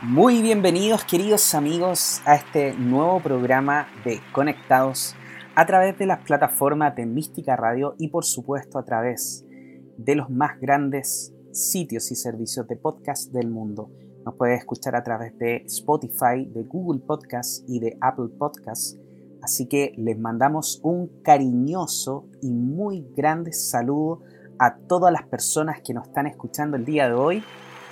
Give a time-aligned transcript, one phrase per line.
[0.00, 5.16] Muy bienvenidos queridos amigos a este nuevo programa de Conectados
[5.56, 9.44] a través de las plataformas de Mística Radio y por supuesto a través
[9.96, 13.90] de los más grandes sitios y servicios de podcast del mundo.
[14.24, 18.96] Nos puedes escuchar a través de Spotify, de Google Podcast y de Apple Podcast.
[19.42, 24.22] Así que les mandamos un cariñoso y muy grande saludo
[24.60, 27.42] a todas las personas que nos están escuchando el día de hoy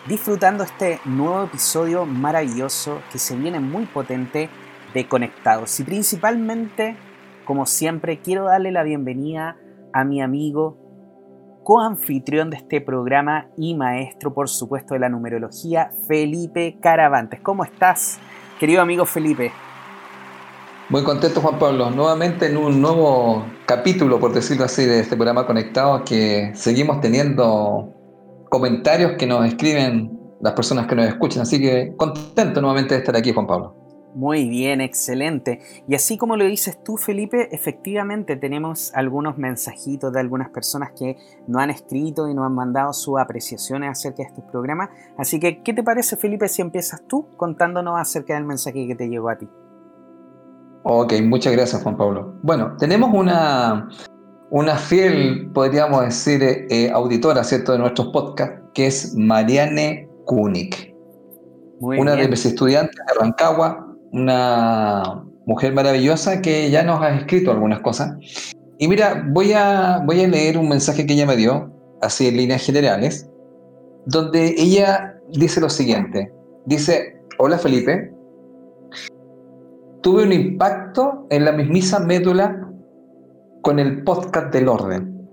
[0.09, 4.49] disfrutando este nuevo episodio maravilloso que se viene muy potente
[4.95, 5.81] de Conectados.
[5.81, 6.97] Y principalmente,
[7.45, 9.57] como siempre, quiero darle la bienvenida
[9.93, 10.79] a mi amigo,
[11.65, 17.41] coanfitrión de este programa y maestro, por supuesto, de la numerología, Felipe Caravantes.
[17.41, 18.19] ¿Cómo estás,
[18.61, 19.51] querido amigo Felipe?
[20.89, 21.91] Muy contento, Juan Pablo.
[21.91, 27.96] Nuevamente en un nuevo capítulo, por decirlo así, de este programa conectado que seguimos teniendo
[28.57, 31.43] comentarios que nos escriben las personas que nos escuchan.
[31.43, 33.75] Así que contento nuevamente de estar aquí, Juan Pablo.
[34.15, 35.61] Muy bien, excelente.
[35.87, 41.19] Y así como lo dices tú, Felipe, efectivamente tenemos algunos mensajitos de algunas personas que
[41.47, 44.89] nos han escrito y nos han mandado sus apreciaciones acerca de este programa.
[45.19, 49.07] Así que, ¿qué te parece, Felipe, si empiezas tú contándonos acerca del mensaje que te
[49.07, 49.47] llegó a ti?
[50.83, 52.37] Ok, muchas gracias, Juan Pablo.
[52.43, 53.91] Bueno, tenemos una,
[54.51, 60.95] una fiel, podríamos decir, eh, eh, auditora, ¿cierto?, de nuestros podcasts, que es Mariane Kunik.
[61.81, 67.81] una de mis estudiantes de Rancagua, una mujer maravillosa que ya nos ha escrito algunas
[67.81, 68.17] cosas.
[68.79, 71.71] Y mira, voy a, voy a leer un mensaje que ella me dio,
[72.03, 73.29] así en líneas generales,
[74.07, 76.33] donde ella dice lo siguiente.
[76.67, 78.13] Dice, hola Felipe,
[80.03, 82.66] tuve un impacto en la mismísima médula
[83.67, 85.29] con el podcast del orden.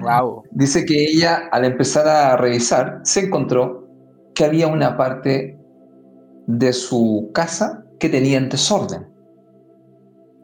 [0.00, 0.44] Wow.
[0.52, 3.88] Dice que ella, al empezar a revisar, se encontró
[4.36, 5.58] que había una parte
[6.46, 9.08] de su casa que tenía en desorden.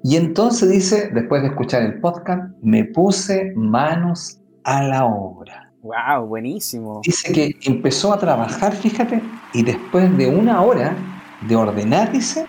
[0.02, 5.72] Y entonces dice, después de escuchar el podcast, me puse manos a la obra.
[5.82, 7.02] Wow, buenísimo.
[7.04, 9.22] Dice que empezó a trabajar, fíjate,
[9.54, 10.96] y después de una hora
[11.46, 12.46] de ordenar, dice,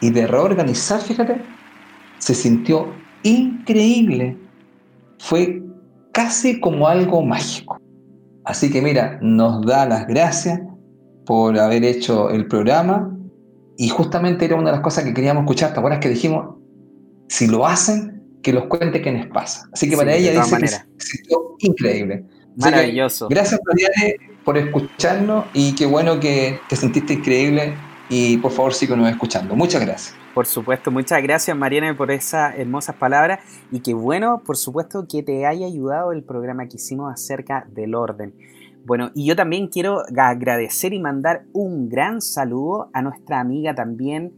[0.00, 1.40] y de reorganizar, fíjate,
[2.18, 4.36] se sintió increíble.
[5.18, 5.62] Fue
[6.12, 7.78] casi como algo mágico.
[8.44, 10.60] Así que mira, nos da las gracias
[11.24, 13.12] por haber hecho el programa
[13.76, 15.72] y justamente era una de las cosas que queríamos escuchar.
[15.72, 16.56] ¿Te acuerdas que dijimos,
[17.28, 19.68] si lo hacen, que los cuente qué les pasa?
[19.72, 22.24] Así que para ella dice que sido increíble.
[22.56, 23.28] Maravilloso.
[23.28, 27.74] gracias, Mariane, por escucharnos y qué bueno que te sentiste increíble
[28.08, 29.54] y por favor síguenos escuchando.
[29.54, 30.14] Muchas gracias.
[30.36, 33.40] Por supuesto, muchas gracias Mariana por esas hermosas palabras
[33.72, 37.94] y qué bueno, por supuesto, que te haya ayudado el programa que hicimos acerca del
[37.94, 38.34] orden.
[38.84, 44.34] Bueno, y yo también quiero agradecer y mandar un gran saludo a nuestra amiga también,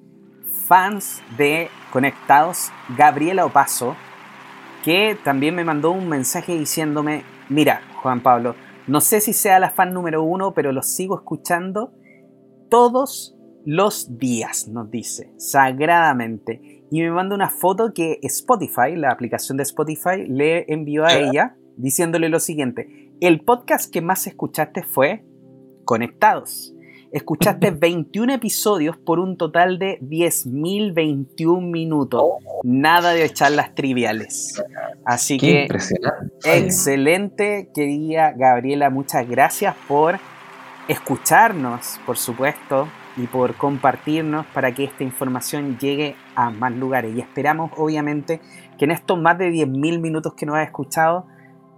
[0.68, 3.96] fans de Conectados, Gabriela Opaso,
[4.84, 8.54] que también me mandó un mensaje diciéndome, mira, Juan Pablo,
[8.86, 11.92] no sé si sea la fan número uno, pero los sigo escuchando
[12.70, 13.34] todos
[13.68, 16.86] los días, nos dice, sagradamente.
[16.90, 21.54] Y me manda una foto que Spotify, la aplicación de Spotify, le envió a ella
[21.76, 23.12] diciéndole lo siguiente.
[23.20, 25.22] El podcast que más escuchaste fue
[25.84, 26.74] Conectados.
[27.12, 32.22] Escuchaste 21 episodios por un total de 10.021 minutos.
[32.62, 34.64] Nada de charlas triviales.
[35.04, 35.68] Así que,
[36.42, 38.88] excelente, querida Gabriela.
[38.88, 40.18] Muchas gracias por
[40.88, 47.14] escucharnos, por supuesto, y por compartirnos para que esta información llegue a más lugares.
[47.14, 48.40] Y esperamos, obviamente,
[48.78, 51.26] que en estos más de 10.000 minutos que nos has escuchado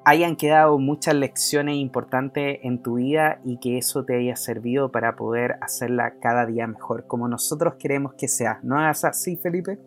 [0.05, 5.17] hayan quedado muchas lecciones importantes en tu vida y que eso te haya servido para
[5.17, 8.61] poder hacerla cada día mejor, como nosotros queremos que sea.
[8.63, 9.79] ¿No es así, Felipe?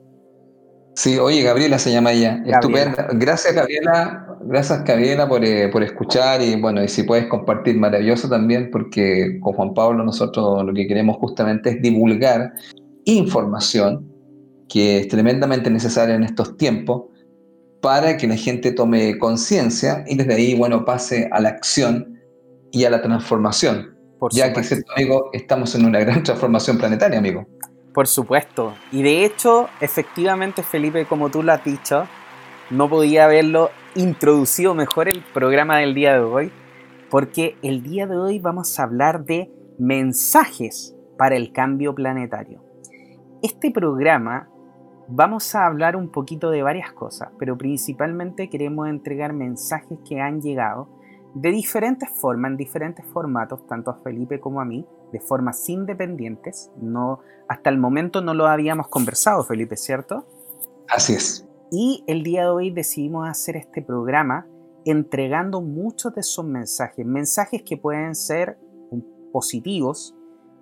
[0.95, 2.43] Sí, oye, Gabriela se llama ella.
[2.45, 3.07] Estupenda.
[3.13, 4.27] Gracias, Gabriela.
[4.41, 9.39] Gracias, Gabriela, por, eh, por, escuchar y bueno, y si puedes compartir, maravilloso también, porque
[9.41, 12.53] con Juan Pablo nosotros lo que queremos justamente es divulgar
[13.05, 14.09] información
[14.67, 17.03] que es tremendamente necesaria en estos tiempos
[17.81, 22.19] para que la gente tome conciencia y desde ahí, bueno, pase a la acción
[22.71, 23.95] y a la transformación.
[24.31, 24.61] ya que,
[24.95, 27.45] amigo, estamos en una gran transformación planetaria, amigo.
[27.93, 28.73] Por supuesto.
[28.91, 32.07] Y de hecho, efectivamente, Felipe, como tú lo has dicho,
[32.71, 36.51] no podía haberlo introducido mejor el programa del día de hoy,
[37.11, 42.63] porque el día de hoy vamos a hablar de mensajes para el cambio planetario.
[43.43, 44.49] Este programa
[45.07, 50.41] vamos a hablar un poquito de varias cosas, pero principalmente queremos entregar mensajes que han
[50.41, 50.89] llegado
[51.35, 56.69] de diferentes formas, en diferentes formatos, tanto a Felipe como a mí, de formas independientes.
[56.81, 60.25] No, hasta el momento no lo habíamos conversado, Felipe, ¿cierto?
[60.89, 61.47] Así es.
[61.71, 64.45] Y el día de hoy decidimos hacer este programa
[64.85, 68.57] entregando muchos de esos mensajes, mensajes que pueden ser
[69.31, 70.15] positivos,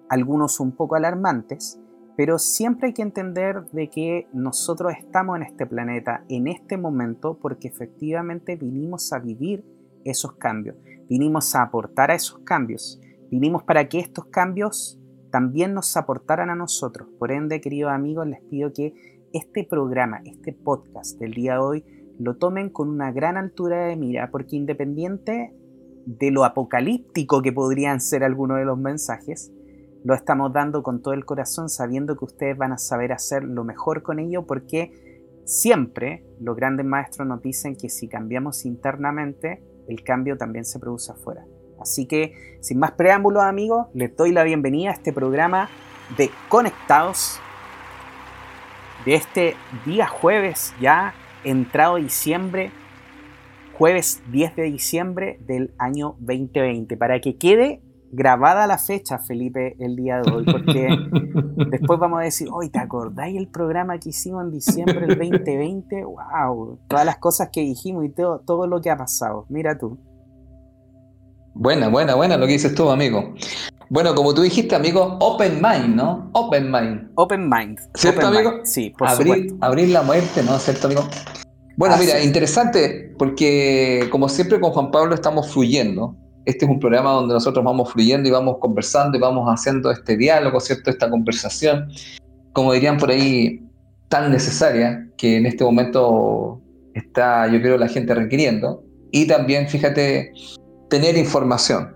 [0.10, 1.80] algunos un poco alarmantes,
[2.16, 7.40] pero siempre hay que entender de que nosotros estamos en este planeta en este momento
[7.42, 9.66] porque efectivamente vinimos a vivir
[10.06, 10.76] esos cambios,
[11.10, 13.01] vinimos a aportar a esos cambios,
[13.32, 15.00] vinimos para que estos cambios
[15.32, 17.08] también nos aportaran a nosotros.
[17.18, 18.94] Por ende, queridos amigos, les pido que
[19.32, 21.86] este programa, este podcast del día de hoy,
[22.20, 25.56] lo tomen con una gran altura de mira, porque independiente
[26.06, 29.52] de lo apocalíptico que podrían ser algunos de los mensajes,
[30.04, 33.64] lo estamos dando con todo el corazón sabiendo que ustedes van a saber hacer lo
[33.64, 40.04] mejor con ello porque siempre los grandes maestros nos dicen que si cambiamos internamente, el
[40.04, 41.46] cambio también se produce afuera.
[41.82, 45.70] Así que, sin más preámbulos amigos, les doy la bienvenida a este programa
[46.18, 47.40] de Conectados
[49.06, 49.56] de este
[49.86, 51.14] día jueves ya
[51.44, 52.72] entrado diciembre,
[53.74, 57.82] jueves 10 de diciembre del año 2020, para que quede
[58.12, 60.90] grabada la fecha, Felipe, el día de hoy, porque
[61.72, 66.04] después vamos a decir, hoy ¿te acordáis el programa que hicimos en diciembre del 2020?
[66.04, 66.80] ¡Wow!
[66.88, 69.46] Todas las cosas que dijimos y todo, todo lo que ha pasado.
[69.50, 69.98] Mira tú.
[71.54, 73.34] Buena, buena, buena lo que dices tú, amigo.
[73.90, 76.30] Bueno, como tú dijiste, amigo, open mind, ¿no?
[76.34, 77.12] Open mind.
[77.16, 77.78] Open mind.
[77.94, 78.62] ¿Cierto, amigo?
[78.64, 79.66] Sí, por abrir, supuesto.
[79.66, 80.58] Abrir la muerte, ¿no?
[80.60, 81.08] ¿Cierto, amigo?
[81.76, 86.16] Bueno, mira, interesante, porque como siempre con Juan Pablo estamos fluyendo
[86.46, 90.18] este es un programa donde nosotros vamos fluyendo y vamos conversando y vamos haciendo este
[90.18, 90.90] diálogo, ¿cierto?
[90.90, 91.90] Esta conversación,
[92.54, 93.64] como dirían por ahí,
[94.10, 96.60] tan necesaria que en este momento
[96.94, 98.84] está, yo creo, la gente requiriendo.
[99.12, 100.34] Y también, fíjate,
[100.92, 101.96] tener información.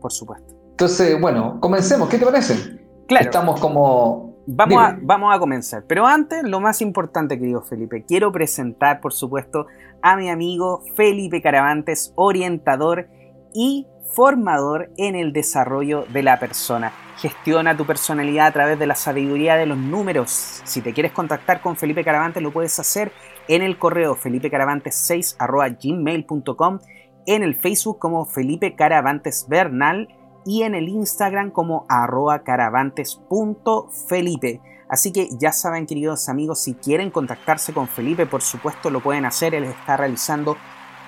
[0.00, 0.54] Por supuesto.
[0.72, 2.08] Entonces, bueno, comencemos.
[2.08, 2.86] ¿Qué te parece?
[3.08, 3.24] Claro.
[3.24, 4.30] Estamos como...
[4.46, 5.84] Vamos a, vamos a comenzar.
[5.86, 9.66] Pero antes, lo más importante, querido Felipe, quiero presentar, por supuesto,
[10.02, 13.08] a mi amigo Felipe Caravantes, orientador
[13.54, 16.92] y formador en el desarrollo de la persona.
[17.18, 20.62] Gestiona tu personalidad a través de la sabiduría de los números.
[20.64, 23.12] Si te quieres contactar con Felipe Caravantes, lo puedes hacer
[23.48, 26.78] en el correo felipecaravantes6.gmail.com,
[27.26, 30.08] en el Facebook como Felipe Caravantes Bernal
[30.44, 34.60] y en el Instagram como arroba caravantes.felipe.
[34.88, 39.24] Así que ya saben, queridos amigos, si quieren contactarse con Felipe, por supuesto lo pueden
[39.24, 39.54] hacer.
[39.54, 40.58] Él está realizando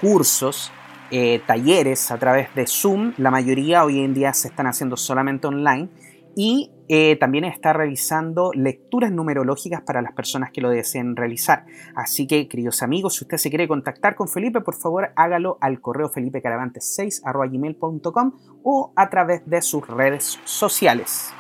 [0.00, 0.73] cursos
[1.14, 5.47] eh, talleres a través de Zoom, la mayoría hoy en día se están haciendo solamente
[5.47, 5.91] online,
[6.35, 11.64] y eh, también está realizando lecturas numerológicas para las personas que lo deseen realizar.
[11.94, 15.81] Así que, queridos amigos, si usted se quiere contactar con Felipe, por favor hágalo al
[15.81, 18.32] correo felipecaravantes6.gmail.com
[18.64, 21.32] o a través de sus redes sociales.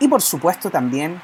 [0.00, 1.20] Y por supuesto también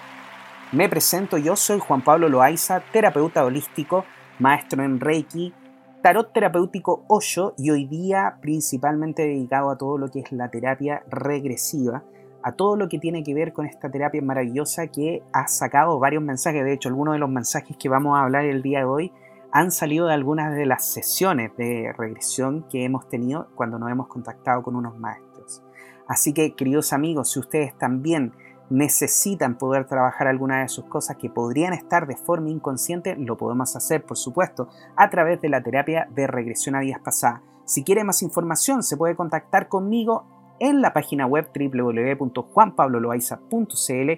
[0.73, 4.05] me presento, yo soy Juan Pablo Loaiza, terapeuta holístico,
[4.39, 5.55] maestro en Reiki,
[6.03, 11.03] tarot terapéutico Osho y hoy día principalmente dedicado a todo lo que es la terapia
[11.09, 12.03] regresiva,
[12.47, 16.23] a todo lo que tiene que ver con esta terapia maravillosa que ha sacado varios
[16.23, 16.65] mensajes.
[16.65, 19.13] De hecho, algunos de los mensajes que vamos a hablar el día de hoy
[19.51, 24.07] han salido de algunas de las sesiones de regresión que hemos tenido cuando nos hemos
[24.07, 25.61] contactado con unos maestros.
[26.07, 28.33] Así que, queridos amigos, si ustedes también
[28.71, 33.75] necesitan poder trabajar alguna de sus cosas que podrían estar de forma inconsciente, lo podemos
[33.75, 37.41] hacer, por supuesto, a través de la terapia de regresión a días pasadas.
[37.65, 44.11] Si quiere más información, se puede contactar conmigo en la página web www.juanpabloloaiza.cl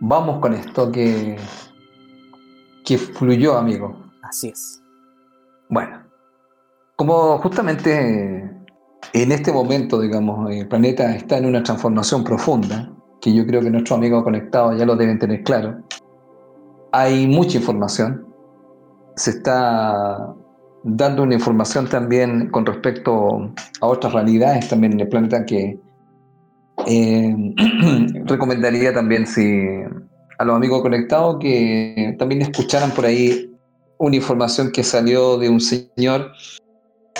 [0.00, 1.36] Vamos con esto que,
[2.84, 4.10] que fluyó, amigo.
[4.22, 4.82] Así es.
[5.68, 6.07] Bueno,
[6.98, 8.50] como justamente
[9.12, 13.70] en este momento, digamos, el planeta está en una transformación profunda, que yo creo que
[13.70, 15.78] nuestros amigos conectados ya lo deben tener claro.
[16.90, 18.26] Hay mucha información,
[19.14, 20.34] se está
[20.82, 25.78] dando una información también con respecto a otras realidades también en el planeta que
[26.86, 27.34] Eh,
[28.24, 29.66] recomendaría también si
[30.38, 33.52] a los amigos conectados que también escucharan por ahí
[33.98, 36.30] una información que salió de un señor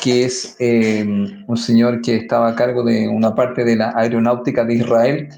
[0.02, 1.04] que es eh,
[1.46, 5.28] un señor que estaba a cargo de una parte de la aeronáutica de Israel,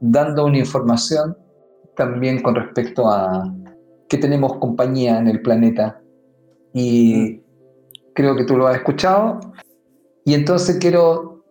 [0.00, 1.36] dando una información
[1.96, 3.52] también con respecto a
[4.08, 6.00] que tenemos compañía en el planeta.
[6.72, 7.40] Y
[8.14, 9.40] creo que tú lo has escuchado.
[10.24, 11.44] Y entonces quiero,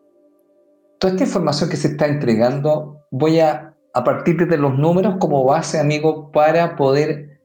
[0.99, 5.43] toda esta información que se está entregando, voy a, a partir de los números como
[5.43, 7.39] base, amigo, para poder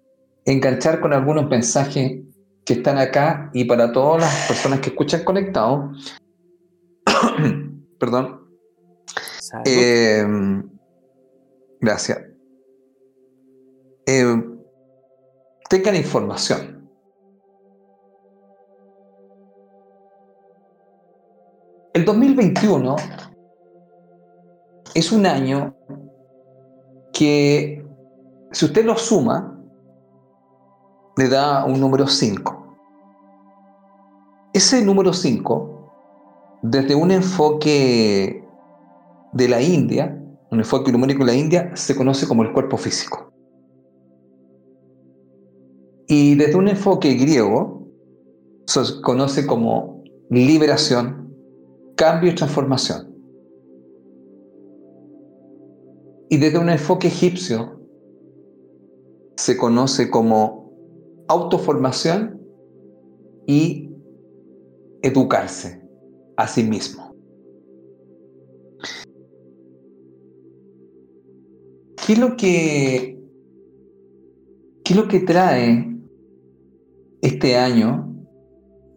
[0.44, 2.20] enganchar con algunos mensajes
[2.70, 5.90] que están acá y para todas las personas que escuchan conectado.
[7.98, 8.48] Perdón.
[9.64, 10.24] Eh,
[11.80, 12.20] gracias.
[14.06, 14.44] Eh,
[15.68, 16.88] tengan información.
[21.92, 22.94] El 2021
[24.94, 25.74] es un año
[27.12, 27.84] que,
[28.52, 29.59] si usted lo suma,
[31.20, 32.76] le da un número 5.
[34.54, 35.92] Ese número 5,
[36.62, 38.42] desde un enfoque
[39.34, 40.18] de la India,
[40.50, 43.34] un enfoque numérico de la India, se conoce como el cuerpo físico.
[46.08, 47.86] Y desde un enfoque griego,
[48.66, 51.36] se conoce como liberación,
[51.96, 53.14] cambio y transformación.
[56.30, 57.78] Y desde un enfoque egipcio,
[59.36, 60.59] se conoce como
[61.30, 62.40] autoformación
[63.46, 63.88] y
[65.02, 65.80] educarse
[66.36, 67.14] a sí mismo.
[72.04, 73.16] ¿Qué es lo que,
[74.84, 75.96] qué lo que trae
[77.22, 78.12] este año,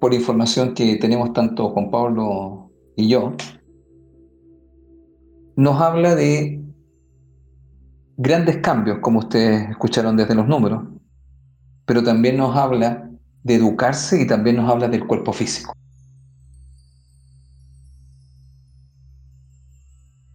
[0.02, 3.34] por información que tenemos tanto Juan Pablo y yo?
[5.56, 6.63] Nos habla de
[8.18, 10.94] grandes cambios, como ustedes escucharon desde los números
[11.86, 13.10] pero también nos habla
[13.44, 15.74] de educarse y también nos habla del cuerpo físico.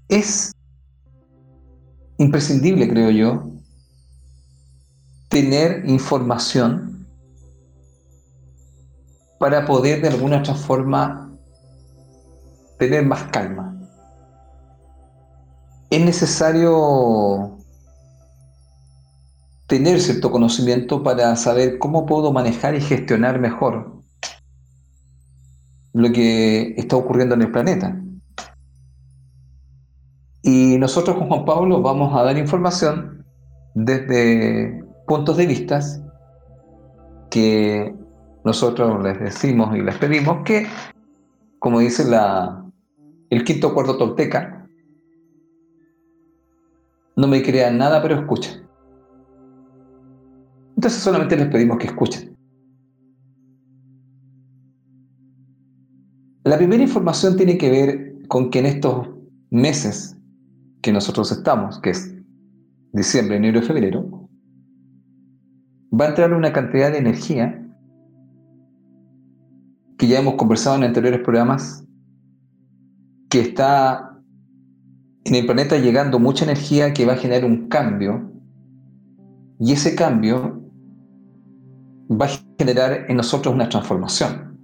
[0.09, 0.53] Es
[2.19, 3.51] imprescindible, creo yo,
[5.29, 7.07] tener información
[9.39, 11.31] para poder de alguna otra forma
[12.79, 13.75] tener más calma.
[15.91, 17.58] Es necesario
[19.69, 24.03] tener cierto conocimiento para saber cómo puedo manejar y gestionar mejor
[25.93, 28.01] lo que está ocurriendo en el planeta.
[30.43, 33.27] Y nosotros con Juan Pablo vamos a dar información
[33.75, 35.81] desde puntos de vista
[37.31, 37.95] que
[38.45, 40.67] nosotros les decimos y les pedimos que,
[41.59, 42.05] como dice
[43.29, 44.67] el quinto acuerdo tolteca,
[47.17, 48.68] no me crean nada, pero escuchen.
[50.79, 52.37] Entonces solamente les pedimos que escuchen.
[56.45, 59.09] La primera información tiene que ver con que en estos
[59.51, 60.17] meses
[60.81, 62.15] que nosotros estamos, que es
[62.93, 64.29] diciembre, enero y febrero,
[65.93, 67.61] va a entrar una cantidad de energía
[69.99, 71.85] que ya hemos conversado en anteriores programas,
[73.31, 74.17] que está
[75.25, 78.31] en el planeta llegando mucha energía que va a generar un cambio,
[79.59, 80.68] y ese cambio
[82.11, 84.59] va a generar en nosotros una transformación.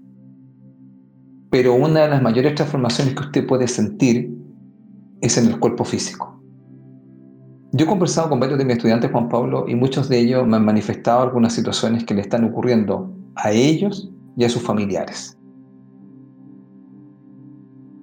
[1.50, 4.34] Pero una de las mayores transformaciones que usted puede sentir
[5.20, 6.42] es en el cuerpo físico.
[7.72, 10.56] Yo he conversado con varios de mis estudiantes, Juan Pablo, y muchos de ellos me
[10.56, 15.36] han manifestado algunas situaciones que le están ocurriendo a ellos y a sus familiares.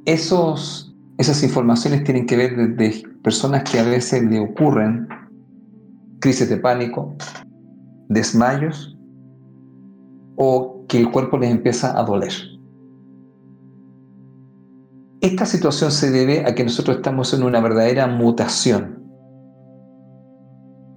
[0.06, 5.08] Esos, esas informaciones tienen que ver de personas que a veces le ocurren
[6.20, 7.16] crisis de pánico,
[8.10, 8.98] desmayos
[10.44, 12.34] o que el cuerpo les empieza a doler.
[15.22, 19.06] Esta situación se debe a que nosotros estamos en una verdadera mutación.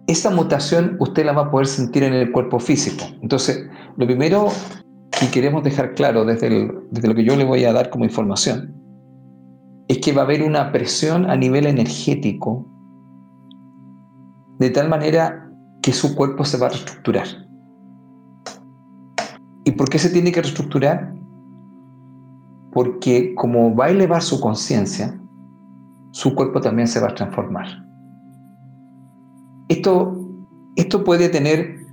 [0.06, 3.04] Esa mutación usted la va a poder sentir en el cuerpo físico.
[3.20, 4.48] Entonces, lo primero
[5.20, 8.74] que queremos dejar claro desde, desde lo que yo le voy a dar como información
[9.88, 12.66] es que va a haber una presión a nivel energético
[14.58, 15.50] de tal manera
[15.82, 17.43] que su cuerpo se va a reestructurar.
[19.64, 21.14] ¿Y por qué se tiene que reestructurar?
[22.73, 25.18] Porque como va a elevar su conciencia,
[26.12, 27.66] su cuerpo también se va a transformar.
[29.68, 30.16] Esto,
[30.76, 31.85] esto puede tener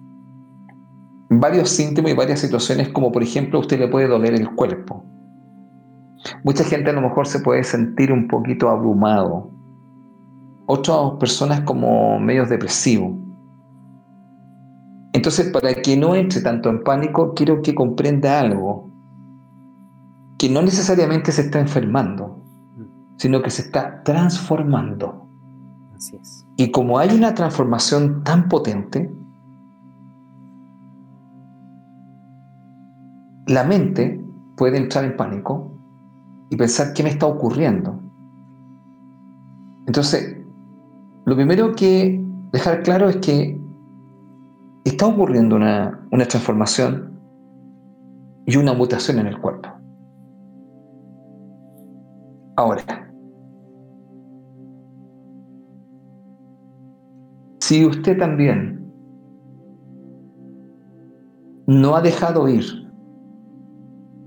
[1.29, 5.05] varios síntomas y varias situaciones, como por ejemplo usted le puede doler el cuerpo.
[6.43, 9.49] Mucha gente a lo mejor se puede sentir un poquito abrumado,
[10.67, 13.20] otras personas como medios depresivos.
[15.13, 18.89] Entonces, para que no entre tanto en pánico, quiero que comprenda algo,
[20.37, 22.41] que no necesariamente se está enfermando,
[23.17, 25.27] sino que se está transformando.
[25.95, 26.47] Así es.
[26.57, 29.13] Y como hay una transformación tan potente,
[33.47, 34.25] la mente
[34.55, 35.77] puede entrar en pánico
[36.49, 37.99] y pensar qué me está ocurriendo.
[39.87, 40.37] Entonces,
[41.25, 43.61] lo primero que dejar claro es que
[44.83, 47.19] está ocurriendo una, una transformación
[48.45, 49.69] y una mutación en el cuerpo.
[52.57, 52.81] Ahora,
[57.59, 58.81] si usted también
[61.67, 62.65] no ha dejado ir,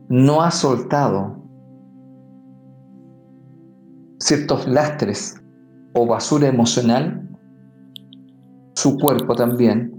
[0.09, 1.37] no ha soltado
[4.21, 5.37] ciertos lastres
[5.95, 7.29] o basura emocional,
[8.75, 9.99] su cuerpo también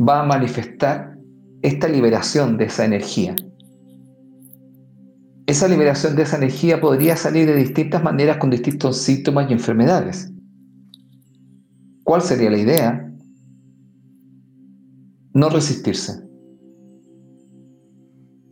[0.00, 1.18] va a manifestar
[1.62, 3.36] esta liberación de esa energía.
[5.46, 10.32] Esa liberación de esa energía podría salir de distintas maneras con distintos síntomas y enfermedades.
[12.04, 13.12] ¿Cuál sería la idea?
[15.34, 16.22] No resistirse.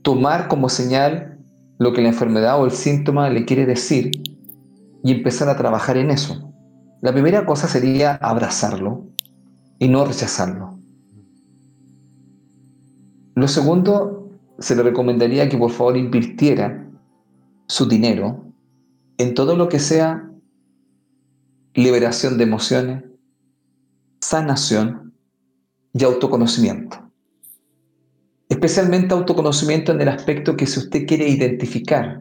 [0.03, 1.39] Tomar como señal
[1.79, 4.23] lo que la enfermedad o el síntoma le quiere decir
[5.03, 6.53] y empezar a trabajar en eso.
[7.01, 9.07] La primera cosa sería abrazarlo
[9.79, 10.80] y no rechazarlo.
[13.35, 16.87] Lo segundo, se le recomendaría que por favor invirtiera
[17.67, 18.45] su dinero
[19.19, 20.31] en todo lo que sea
[21.75, 23.05] liberación de emociones,
[24.21, 25.15] sanación
[25.93, 26.99] y autoconocimiento.
[28.49, 32.21] Especialmente autoconocimiento en el aspecto que si usted quiere identificar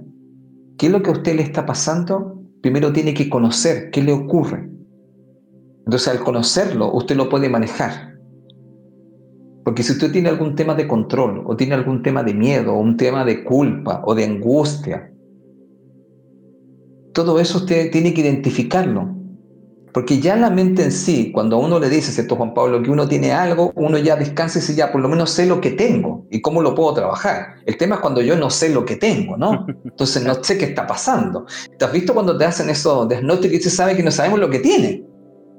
[0.78, 4.14] qué es lo que a usted le está pasando, primero tiene que conocer qué le
[4.14, 4.70] ocurre.
[5.86, 8.09] Entonces al conocerlo, usted lo puede manejar.
[9.70, 12.80] Porque si usted tiene algún tema de control, o tiene algún tema de miedo, o
[12.80, 15.12] un tema de culpa, o de angustia,
[17.14, 19.16] todo eso usted tiene que identificarlo.
[19.94, 22.90] Porque ya la mente en sí, cuando a uno le dice, ¿cierto, Juan Pablo, que
[22.90, 25.70] uno tiene algo, uno ya descansa y dice, ya, por lo menos sé lo que
[25.70, 27.58] tengo y cómo lo puedo trabajar.
[27.68, 29.68] El tema es cuando yo no sé lo que tengo, ¿no?
[29.86, 31.46] Entonces no sé qué está pasando.
[31.78, 34.50] ¿Te has visto cuando te hacen eso diagnóstico y se sabe que no sabemos lo
[34.50, 35.09] que tiene?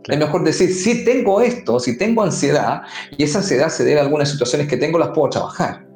[0.09, 2.83] Es mejor decir, si tengo esto, si tengo ansiedad,
[3.17, 5.87] y esa ansiedad se debe a algunas situaciones que tengo, las puedo trabajar.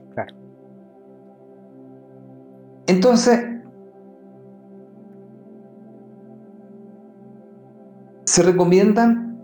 [2.87, 3.40] Entonces,
[8.27, 9.40] se recomiendan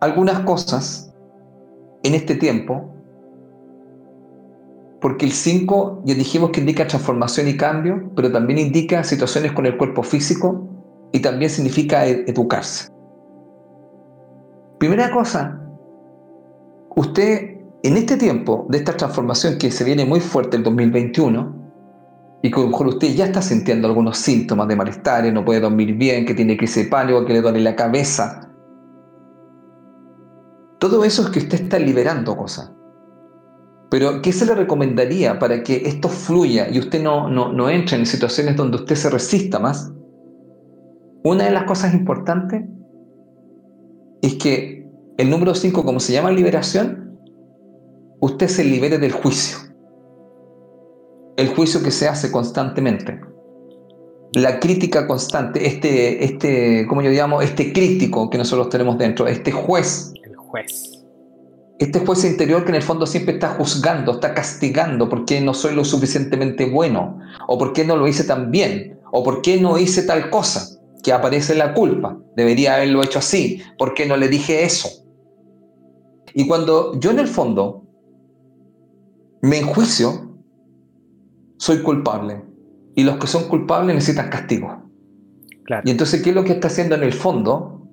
[0.00, 1.12] algunas cosas
[2.02, 2.94] en este tiempo,
[5.00, 9.66] porque el 5 ya dijimos que indica transformación y cambio, pero también indica situaciones con
[9.66, 10.77] el cuerpo físico
[11.12, 12.90] y también significa e-, educarse.
[14.78, 15.60] Primera cosa,
[16.96, 21.58] usted en este tiempo de esta transformación que se viene muy fuerte el 2021,
[22.42, 25.60] y que a lo mejor usted ya está sintiendo algunos síntomas de malestar, no puede
[25.60, 28.48] dormir bien, que tiene crisis de pánico, que le duele la cabeza.
[30.78, 32.72] Todo eso es que usted está liberando cosas.
[33.90, 37.96] Pero, ¿qué se le recomendaría para que esto fluya y usted no, no, no entre
[37.96, 39.92] en situaciones donde usted se resista más?
[41.24, 42.64] Una de las cosas importantes
[44.22, 47.18] es que el número 5, como se llama liberación,
[48.20, 49.68] usted se libere del juicio
[51.38, 53.20] el juicio que se hace constantemente,
[54.32, 59.52] la crítica constante, este, este, como yo llamo, este crítico que nosotros tenemos dentro, este
[59.52, 60.12] juez.
[60.24, 61.04] El juez.
[61.78, 65.76] Este juez interior que en el fondo siempre está juzgando, está castigando porque no soy
[65.76, 70.30] lo suficientemente bueno, o porque no lo hice tan bien, o porque no hice tal
[70.30, 70.77] cosa,
[71.08, 72.18] que aparece la culpa.
[72.36, 74.90] Debería haberlo hecho así, ¿por qué no le dije eso?
[76.34, 77.86] Y cuando yo en el fondo
[79.40, 80.38] me enjuicio,
[81.56, 82.44] soy culpable.
[82.94, 84.82] Y los que son culpables necesitan castigo.
[85.84, 87.88] Y entonces, ¿qué es lo que está haciendo en el fondo?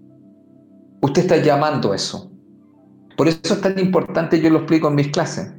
[1.02, 2.30] Usted está llamando eso.
[3.16, 5.54] Por eso es tan importante, yo lo explico en mis clases.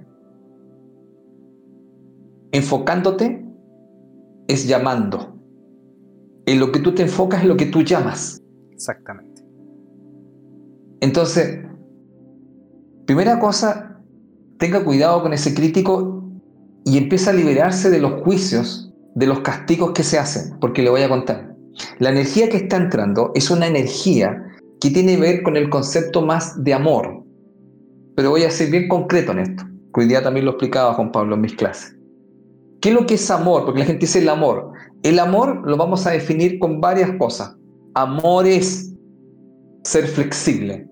[2.53, 3.47] Enfocándote
[4.47, 5.36] es llamando.
[6.47, 8.41] En lo que tú te enfocas es lo que tú llamas.
[8.73, 9.43] Exactamente.
[11.01, 11.65] Entonces,
[13.05, 14.01] primera cosa,
[14.59, 16.25] tenga cuidado con ese crítico
[16.85, 20.91] y empieza a liberarse de los juicios, de los castigos que se hacen, porque le
[20.91, 21.55] voy a contar.
[21.99, 24.43] La energía que está entrando es una energía
[24.81, 27.25] que tiene que ver con el concepto más de amor.
[28.15, 31.13] Pero voy a ser bien concreto en esto, que hoy día también lo explicaba Juan
[31.13, 31.97] Pablo en mis clases.
[32.81, 33.65] ¿Qué es lo que es amor?
[33.65, 34.73] Porque la gente dice el amor.
[35.07, 37.55] El amor lo vamos a definir con varias cosas.
[37.95, 38.93] amor es
[39.85, 40.89] ser flexible.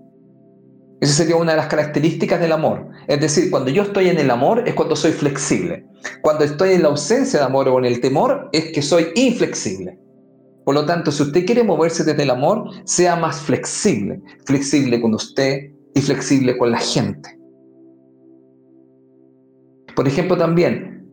[1.01, 2.91] Esa sería una de las características del amor.
[3.09, 5.85] Es decir, cuando yo estoy en el amor es cuando soy flexible.
[6.23, 9.99] Cuando estoy en la ausencia de amor o en el temor es que soy inflexible.
[10.65, 14.23] Por lo tanto, si usted quiere moverse desde el amor, sea más flexible.
[14.45, 17.37] Flexible con usted y flexible con la gente.
[19.97, 21.05] Por ejemplo, también,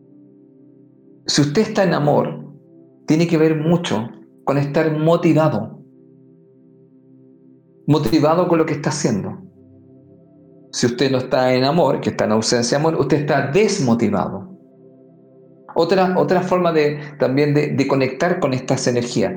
[1.26, 2.41] si usted está en amor,
[3.06, 4.08] tiene que ver mucho
[4.44, 5.78] con estar motivado.
[7.86, 9.38] Motivado con lo que está haciendo.
[10.72, 14.48] Si usted no está en amor, que está en ausencia de amor, usted está desmotivado.
[15.74, 19.34] Otra, otra forma de, también de, de conectar con estas energías.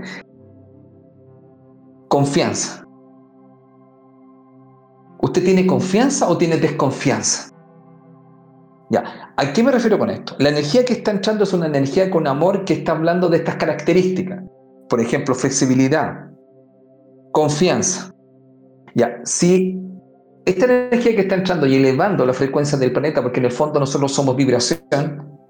[2.08, 2.86] Confianza.
[5.22, 7.55] ¿Usted tiene confianza o tiene desconfianza?
[8.96, 10.38] Ya, ¿a qué me refiero con esto?
[10.40, 13.58] La energía que está entrando es una energía con amor que está hablando de estas
[13.58, 14.42] características.
[14.88, 16.30] Por ejemplo, flexibilidad,
[17.34, 18.14] confianza.
[18.94, 19.78] Ya, si
[20.46, 23.82] esta energía que está entrando y elevando la frecuencia del planeta, porque en el fondo
[23.82, 24.80] nosotros somos vibración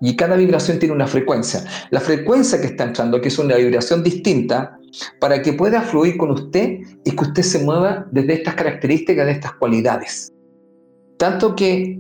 [0.01, 1.63] y cada vibración tiene una frecuencia.
[1.91, 4.75] La frecuencia que está entrando, que es una vibración distinta,
[5.19, 9.33] para que pueda fluir con usted, es que usted se mueva desde estas características, de
[9.33, 10.33] estas cualidades.
[11.19, 11.99] Tanto que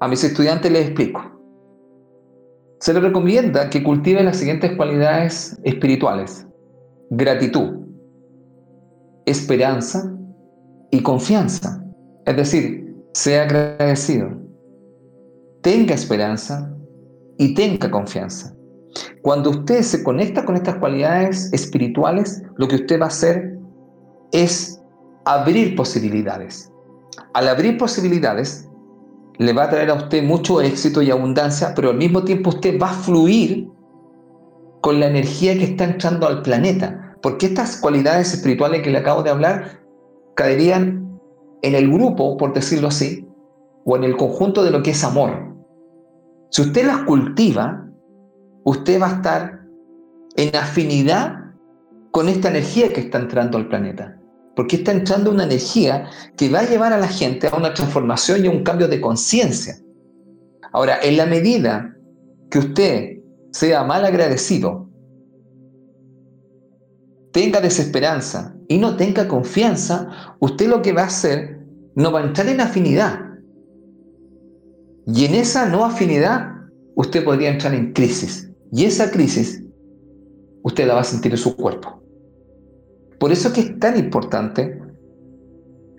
[0.00, 1.20] a mis estudiantes les explico.
[2.80, 6.46] Se les recomienda que cultiven las siguientes cualidades espirituales.
[7.10, 7.86] Gratitud,
[9.26, 10.14] esperanza
[10.90, 11.84] y confianza.
[12.24, 14.30] Es decir, sea agradecido,
[15.62, 16.72] tenga esperanza
[17.38, 18.54] y tenga confianza.
[19.22, 23.58] Cuando usted se conecta con estas cualidades espirituales, lo que usted va a hacer
[24.32, 24.80] es
[25.24, 26.70] abrir posibilidades.
[27.34, 28.67] Al abrir posibilidades,
[29.38, 32.78] le va a traer a usted mucho éxito y abundancia, pero al mismo tiempo usted
[32.80, 33.68] va a fluir
[34.80, 37.16] con la energía que está entrando al planeta.
[37.22, 39.80] Porque estas cualidades espirituales que le acabo de hablar
[40.34, 41.20] caerían
[41.62, 43.28] en el grupo, por decirlo así,
[43.84, 45.54] o en el conjunto de lo que es amor.
[46.50, 47.86] Si usted las cultiva,
[48.64, 49.60] usted va a estar
[50.36, 51.36] en afinidad
[52.10, 54.17] con esta energía que está entrando al planeta.
[54.58, 58.44] Porque está entrando una energía que va a llevar a la gente a una transformación
[58.44, 59.76] y a un cambio de conciencia.
[60.72, 61.96] Ahora, en la medida
[62.50, 63.18] que usted
[63.52, 64.90] sea mal agradecido,
[67.30, 72.24] tenga desesperanza y no tenga confianza, usted lo que va a hacer no va a
[72.24, 73.20] entrar en afinidad.
[75.06, 76.50] Y en esa no afinidad,
[76.96, 78.50] usted podría entrar en crisis.
[78.72, 79.62] Y esa crisis,
[80.64, 82.02] usted la va a sentir en su cuerpo.
[83.18, 84.80] Por eso es que es tan importante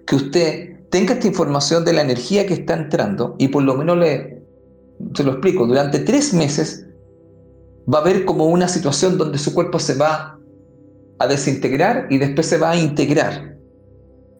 [0.06, 3.98] que usted tenga esta información de la energía que está entrando y por lo menos
[3.98, 4.44] le,
[5.14, 6.86] se lo explico, durante tres meses
[7.92, 10.40] va a haber como una situación donde su cuerpo se va
[11.20, 13.58] a desintegrar y después se va a integrar.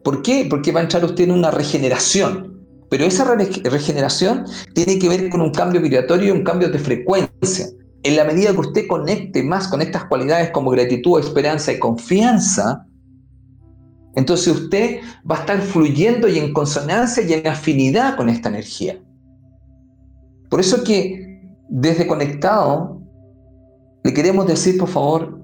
[0.02, 0.46] ¿Por qué?
[0.48, 2.64] Porque va a entrar usted en una regeneración.
[2.88, 7.66] Pero esa regeneración tiene que ver con un cambio vibratorio y un cambio de frecuencia.
[8.02, 12.86] En la medida que usted conecte más con estas cualidades como gratitud, esperanza y confianza,
[14.14, 18.98] entonces usted va a estar fluyendo y en consonancia y en afinidad con esta energía.
[20.48, 23.00] Por eso que desde Conectado
[24.02, 25.40] le queremos decir, por favor,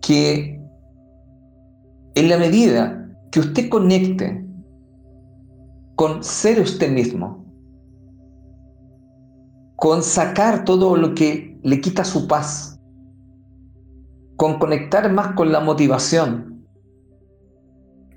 [0.00, 0.60] que
[2.14, 4.44] en la medida que usted conecte
[5.96, 7.43] con ser usted mismo,
[9.84, 12.80] con sacar todo lo que le quita su paz,
[14.36, 16.66] con conectar más con la motivación.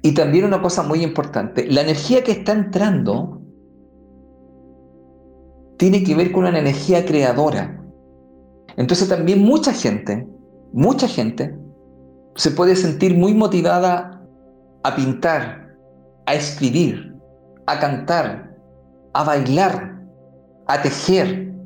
[0.02, 3.42] Y también una cosa muy importante, la energía que está entrando
[5.78, 7.84] tiene que ver con una energía creadora.
[8.78, 10.26] Entonces también mucha gente,
[10.72, 11.54] mucha gente
[12.38, 14.26] se puede sentir muy motivada
[14.84, 15.76] a pintar,
[16.28, 17.14] a escribir,
[17.66, 18.56] a cantar,
[19.12, 20.02] a bailar,
[20.68, 21.57] a tejer.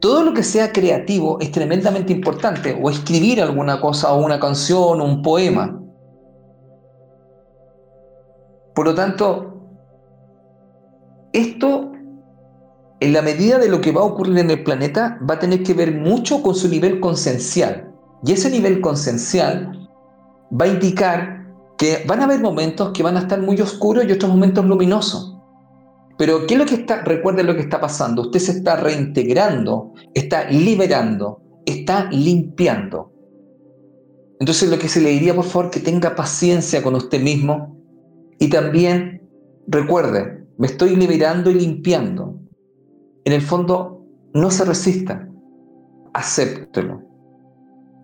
[0.00, 5.00] Todo lo que sea creativo es tremendamente importante, o escribir alguna cosa, o una canción,
[5.00, 5.78] o un poema.
[8.74, 9.60] Por lo tanto,
[11.34, 11.92] esto,
[13.00, 15.62] en la medida de lo que va a ocurrir en el planeta, va a tener
[15.62, 17.92] que ver mucho con su nivel consencial.
[18.24, 19.88] Y ese nivel consencial
[20.50, 24.12] va a indicar que van a haber momentos que van a estar muy oscuros y
[24.12, 25.39] otros momentos luminosos.
[26.20, 27.00] Pero ¿qué es lo que está?
[27.00, 28.20] Recuerden lo que está pasando.
[28.20, 33.10] Usted se está reintegrando, está liberando, está limpiando.
[34.38, 37.74] Entonces lo que se le diría, por favor, que tenga paciencia con usted mismo
[38.38, 39.30] y también
[39.66, 42.38] recuerde, me estoy liberando y limpiando.
[43.24, 44.04] En el fondo,
[44.34, 45.26] no se resista,
[46.12, 47.00] acéptelo,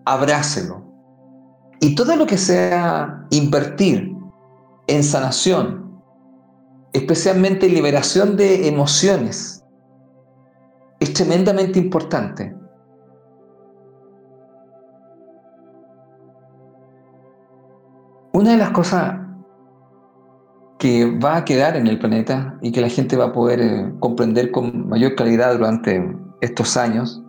[0.05, 0.91] abrácelo,
[1.81, 4.11] Y todo lo que sea invertir
[4.87, 5.86] en sanación,
[6.97, 9.63] especialmente liberación de emociones,
[10.99, 12.55] es tremendamente importante.
[18.33, 19.19] Una de las cosas
[20.79, 23.93] que va a quedar en el planeta y que la gente va a poder eh,
[23.99, 27.23] comprender con mayor claridad durante estos años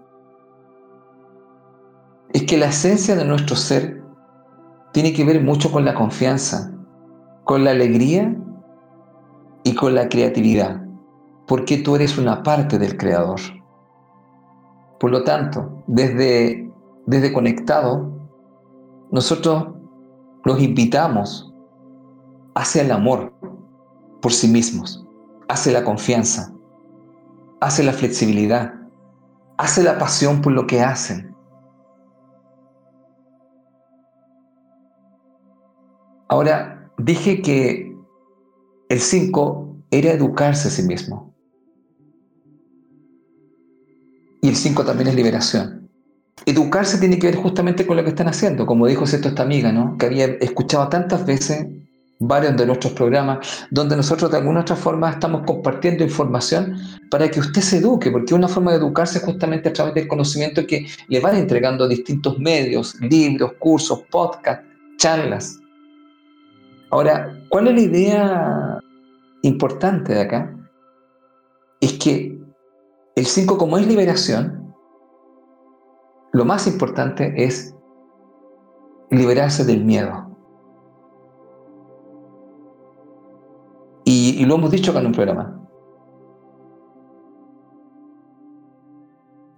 [2.33, 4.03] es que la esencia de nuestro ser
[4.93, 6.71] tiene que ver mucho con la confianza,
[7.45, 8.35] con la alegría
[9.65, 10.83] y con la creatividad,
[11.47, 13.41] porque tú eres una parte del Creador.
[14.99, 16.71] Por lo tanto, desde,
[17.07, 18.11] desde conectado,
[19.11, 19.69] nosotros
[20.45, 21.53] los invitamos
[22.55, 23.33] hacia el amor
[24.21, 25.07] por sí mismos,
[25.49, 26.53] hacia la confianza,
[27.61, 28.75] hacia la flexibilidad,
[29.59, 31.35] hacia la pasión por lo que hacen.
[36.29, 37.97] Ahora, dije que
[38.89, 41.35] el 5 era educarse a sí mismo.
[44.41, 45.89] Y el 5 también es liberación.
[46.47, 49.73] Educarse tiene que ver justamente con lo que están haciendo, como dijo esto esta amiga,
[49.73, 49.99] ¿no?
[49.99, 51.67] Que había escuchado tantas veces
[52.21, 56.77] varios de nuestros programas, donde nosotros de alguna otra forma estamos compartiendo información
[57.11, 60.09] para que usted se eduque, porque una forma de educarse es justamente a través del
[60.09, 64.65] conocimiento que le van entregando distintos medios, libros, cursos, podcasts,
[64.97, 65.58] charlas.
[66.91, 68.81] Ahora, ¿cuál es la idea
[69.43, 70.57] importante de acá?
[71.81, 72.41] Es que
[73.15, 74.75] el 5 como es liberación,
[76.33, 77.75] lo más importante es
[79.11, 80.29] liberarse del miedo.
[84.05, 85.61] Y, lo hemos dicho acá en un programa.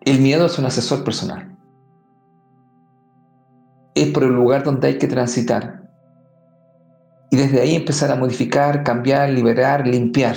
[0.01, 1.57] El miedo es un asesor personal.
[3.95, 5.80] Es por el lugar donde hay que transitar.
[7.31, 10.37] Y desde ahí empezar a modificar, cambiar, liberar, limpiar.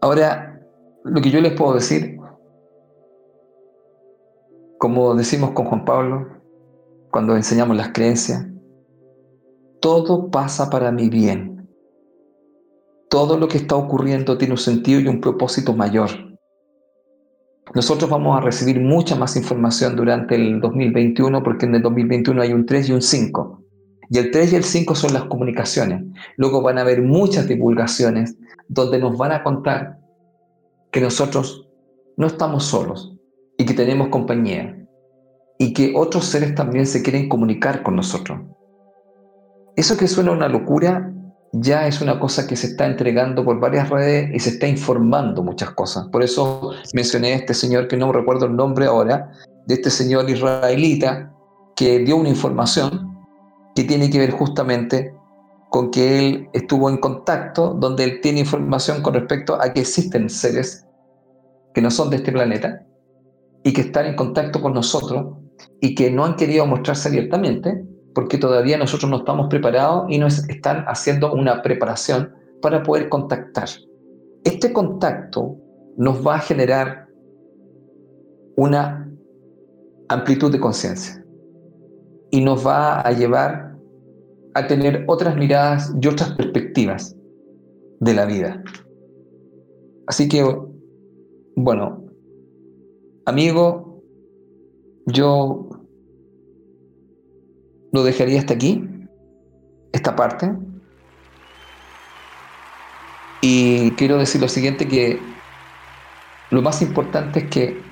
[0.00, 0.60] Ahora,
[1.02, 2.16] lo que yo les puedo decir,
[4.78, 6.28] como decimos con Juan Pablo,
[7.10, 8.46] cuando enseñamos las creencias,
[9.80, 11.68] todo pasa para mi bien.
[13.08, 16.10] Todo lo que está ocurriendo tiene un sentido y un propósito mayor.
[17.74, 22.52] Nosotros vamos a recibir mucha más información durante el 2021 porque en el 2021 hay
[22.52, 23.62] un 3 y un 5.
[24.08, 26.04] Y el 3 y el 5 son las comunicaciones.
[26.36, 28.36] Luego van a haber muchas divulgaciones
[28.68, 29.98] donde nos van a contar
[30.92, 31.68] que nosotros
[32.16, 33.16] no estamos solos
[33.58, 34.86] y que tenemos compañía
[35.58, 38.40] y que otros seres también se quieren comunicar con nosotros.
[39.74, 41.12] Eso que suena una locura
[41.60, 45.42] ya es una cosa que se está entregando por varias redes y se está informando
[45.42, 46.06] muchas cosas.
[46.08, 49.30] Por eso mencioné a este señor que no recuerdo el nombre ahora,
[49.66, 51.32] de este señor israelita
[51.74, 53.16] que dio una información
[53.74, 55.14] que tiene que ver justamente
[55.70, 60.30] con que él estuvo en contacto, donde él tiene información con respecto a que existen
[60.30, 60.86] seres
[61.74, 62.86] que no son de este planeta
[63.62, 65.36] y que están en contacto con nosotros
[65.80, 67.84] y que no han querido mostrarse abiertamente
[68.16, 73.68] porque todavía nosotros no estamos preparados y nos están haciendo una preparación para poder contactar.
[74.42, 75.58] Este contacto
[75.98, 77.10] nos va a generar
[78.56, 79.06] una
[80.08, 81.22] amplitud de conciencia
[82.30, 83.76] y nos va a llevar
[84.54, 87.14] a tener otras miradas y otras perspectivas
[88.00, 88.64] de la vida.
[90.06, 90.42] Así que,
[91.54, 92.02] bueno,
[93.26, 94.02] amigo,
[95.04, 95.68] yo
[97.92, 98.84] lo dejaría hasta aquí,
[99.92, 100.52] esta parte.
[103.40, 105.20] Y quiero decir lo siguiente, que
[106.50, 107.82] lo más importante es que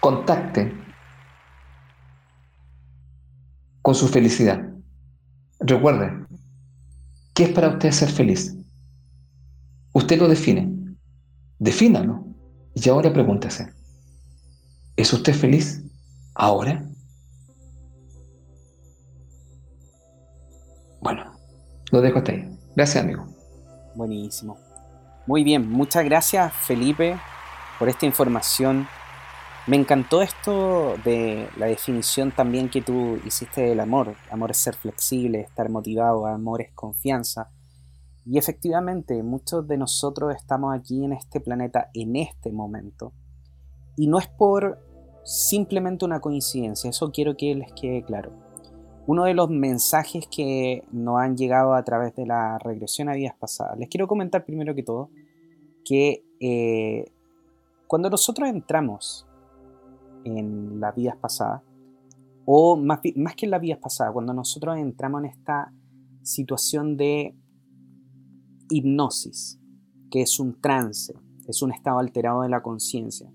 [0.00, 0.72] contacte
[3.82, 4.68] con su felicidad.
[5.60, 6.26] Recuerde,
[7.34, 8.56] ¿qué es para usted ser feliz?
[9.92, 10.72] Usted lo define.
[11.58, 12.24] Defínalo.
[12.74, 13.72] Y ahora pregúntese,
[14.96, 15.82] ¿es usted feliz?
[16.34, 16.89] ahora?
[21.00, 21.24] Bueno,
[21.90, 22.48] lo dejo hasta ahí.
[22.76, 23.26] Gracias, amigo.
[23.94, 24.58] Buenísimo.
[25.26, 27.18] Muy bien, muchas gracias, Felipe,
[27.78, 28.86] por esta información.
[29.66, 34.16] Me encantó esto de la definición también que tú hiciste del amor.
[34.30, 37.50] Amor es ser flexible, estar motivado, amor es confianza.
[38.24, 43.12] Y efectivamente, muchos de nosotros estamos aquí en este planeta en este momento.
[43.96, 44.78] Y no es por
[45.24, 48.49] simplemente una coincidencia, eso quiero que les quede claro.
[49.06, 53.34] Uno de los mensajes que nos han llegado a través de la regresión a vidas
[53.38, 55.10] pasadas, les quiero comentar primero que todo
[55.84, 57.12] que eh,
[57.86, 59.26] Cuando nosotros entramos
[60.24, 61.62] en las vidas pasadas,
[62.44, 65.72] o más, más que en las vidas pasadas, cuando nosotros entramos en esta
[66.22, 67.34] situación de
[68.68, 69.58] hipnosis,
[70.10, 71.14] que es un trance,
[71.48, 73.30] es un estado alterado de la conciencia.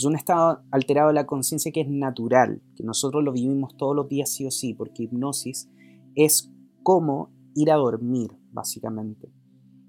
[0.00, 3.94] Es un estado alterado de la conciencia que es natural, que nosotros lo vivimos todos
[3.94, 5.68] los días sí o sí, porque hipnosis
[6.14, 6.50] es
[6.82, 9.30] como ir a dormir, básicamente.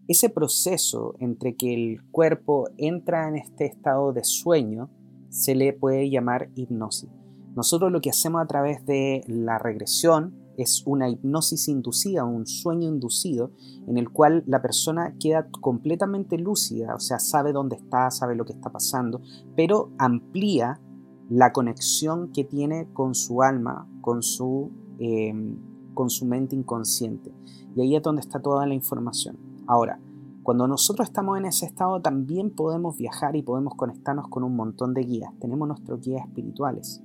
[0.10, 4.90] Ese proceso entre que el cuerpo entra en este estado de sueño
[5.30, 7.10] se le puede llamar hipnosis.
[7.56, 12.88] Nosotros lo que hacemos a través de la regresión es una hipnosis inducida, un sueño
[12.88, 13.52] inducido,
[13.88, 18.46] en el cual la persona queda completamente lúcida, o sea, sabe dónde está, sabe lo
[18.46, 19.22] que está pasando,
[19.56, 20.82] pero amplía
[21.30, 25.58] la conexión que tiene con su alma, con su, em,
[25.94, 27.34] con su mente inconsciente.
[27.76, 29.38] Y ahí es donde está toda la información.
[29.66, 30.02] Ahora,
[30.44, 34.94] cuando nosotros estamos en ese estado también podemos viajar y podemos conectarnos con un montón
[34.94, 35.32] de guías.
[35.40, 37.02] Tenemos nuestros guías espirituales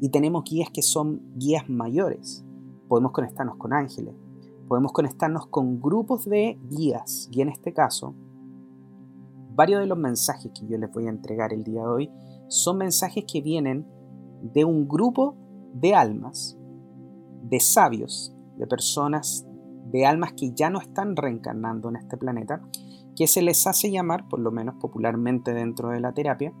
[0.00, 2.45] y tenemos guías que son guías mayores
[2.88, 4.14] podemos conectarnos con ángeles,
[4.68, 8.14] podemos conectarnos con grupos de guías y en este caso,
[9.54, 12.10] varios de los mensajes que yo les voy a entregar el día de hoy
[12.48, 13.86] son mensajes que vienen
[14.42, 15.36] de un grupo
[15.72, 16.58] de almas,
[17.42, 19.46] de sabios, de personas,
[19.90, 22.60] de almas que ya no están reencarnando en este planeta,
[23.14, 26.52] que se les hace llamar, por lo menos popularmente dentro de la terapia,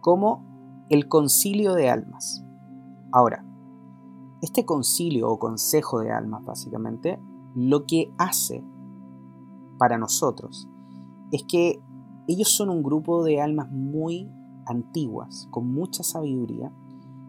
[0.00, 2.44] como el concilio de almas.
[3.12, 3.44] Ahora,
[4.40, 7.20] este concilio o consejo de almas, básicamente,
[7.54, 8.64] lo que hace
[9.78, 10.68] para nosotros
[11.32, 11.82] es que
[12.26, 14.30] ellos son un grupo de almas muy
[14.66, 16.72] antiguas, con mucha sabiduría,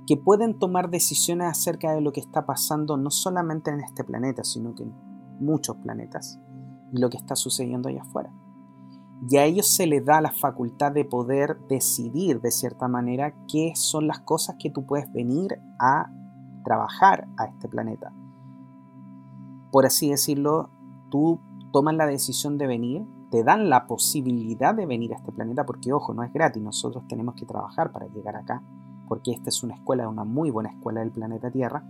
[0.05, 4.43] que pueden tomar decisiones acerca de lo que está pasando no solamente en este planeta,
[4.43, 4.93] sino que en
[5.39, 6.39] muchos planetas,
[6.91, 8.33] lo que está sucediendo allá afuera.
[9.29, 13.73] Y a ellos se les da la facultad de poder decidir de cierta manera qué
[13.75, 16.11] son las cosas que tú puedes venir a
[16.63, 18.13] trabajar a este planeta.
[19.71, 20.69] Por así decirlo,
[21.09, 21.39] tú
[21.71, 25.93] tomas la decisión de venir, te dan la posibilidad de venir a este planeta, porque
[25.93, 28.61] ojo, no es gratis, nosotros tenemos que trabajar para llegar acá,
[29.07, 31.83] porque esta es una escuela, una muy buena escuela del planeta Tierra,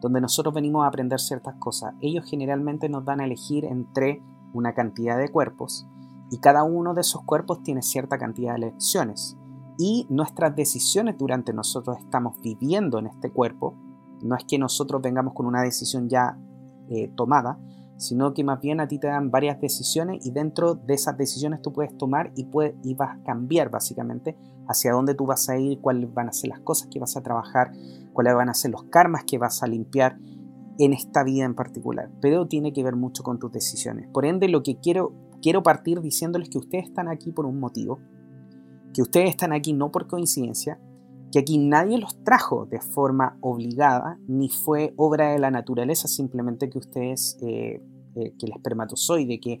[0.00, 1.94] donde nosotros venimos a aprender ciertas cosas.
[2.00, 4.22] Ellos generalmente nos dan a elegir entre
[4.54, 5.86] una cantidad de cuerpos,
[6.30, 9.36] y cada uno de esos cuerpos tiene cierta cantidad de lecciones.
[9.78, 13.74] Y nuestras decisiones durante nosotros estamos viviendo en este cuerpo
[14.22, 16.38] no es que nosotros vengamos con una decisión ya
[16.88, 17.58] eh, tomada,
[17.98, 21.60] sino que más bien a ti te dan varias decisiones y dentro de esas decisiones
[21.62, 24.36] tú puedes tomar y, puedes, y vas a cambiar básicamente
[24.68, 27.22] hacia dónde tú vas a ir, cuáles van a ser las cosas que vas a
[27.22, 27.72] trabajar,
[28.12, 30.18] cuáles van a ser los karmas que vas a limpiar
[30.78, 32.10] en esta vida en particular.
[32.20, 34.08] Pero tiene que ver mucho con tus decisiones.
[34.12, 37.98] Por ende, lo que quiero, quiero partir diciéndoles que ustedes están aquí por un motivo,
[38.94, 40.80] que ustedes están aquí no por coincidencia,
[41.30, 46.70] que aquí nadie los trajo de forma obligada, ni fue obra de la naturaleza, simplemente
[46.70, 47.82] que ustedes, eh,
[48.14, 49.60] eh, que el espermatozoide, que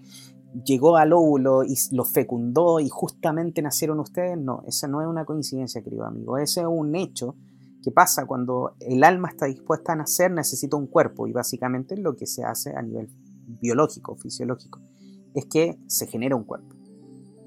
[0.64, 5.24] llegó al óvulo y lo fecundó y justamente nacieron ustedes, no, esa no es una
[5.24, 7.36] coincidencia, querido amigo, ese es un hecho
[7.82, 12.16] que pasa cuando el alma está dispuesta a nacer, necesita un cuerpo y básicamente lo
[12.16, 13.08] que se hace a nivel
[13.60, 14.80] biológico, fisiológico,
[15.34, 16.74] es que se genera un cuerpo,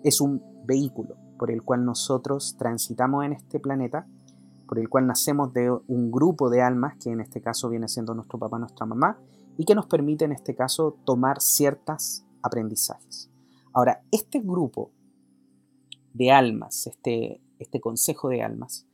[0.03, 4.05] es un vehículo, por el cual nosotros transitamos en este planeta,
[4.67, 8.13] por el cual nacemos de un grupo de almas, que en este caso viene siendo
[8.13, 9.17] nuestro papá, nuestra mamá,
[9.57, 13.31] y que nos permite en este caso tomar ciertos aprendizajes.
[13.73, 14.91] Ahora, este grupo
[16.13, 18.85] de almas, este, este consejo de almas,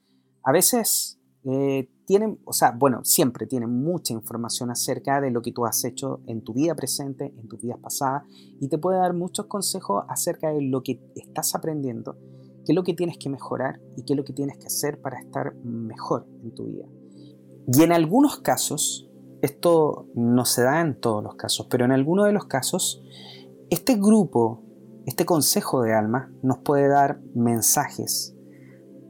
[0.42, 5.52] a veces eh, tienen, o sea, bueno, siempre tienen mucha información acerca de lo que
[5.52, 8.24] tú has hecho en tu vida presente, en tus vidas pasadas,
[8.62, 12.16] y te puede dar muchos consejos acerca de lo que estás aprendiendo
[12.67, 14.99] qué es lo que tienes que mejorar y qué es lo que tienes que hacer
[14.99, 16.86] para estar mejor en tu vida.
[17.65, 19.09] Y en algunos casos,
[19.41, 23.01] esto no se da en todos los casos, pero en algunos de los casos,
[23.70, 24.65] este grupo,
[25.05, 28.36] este consejo de alma nos puede dar mensajes,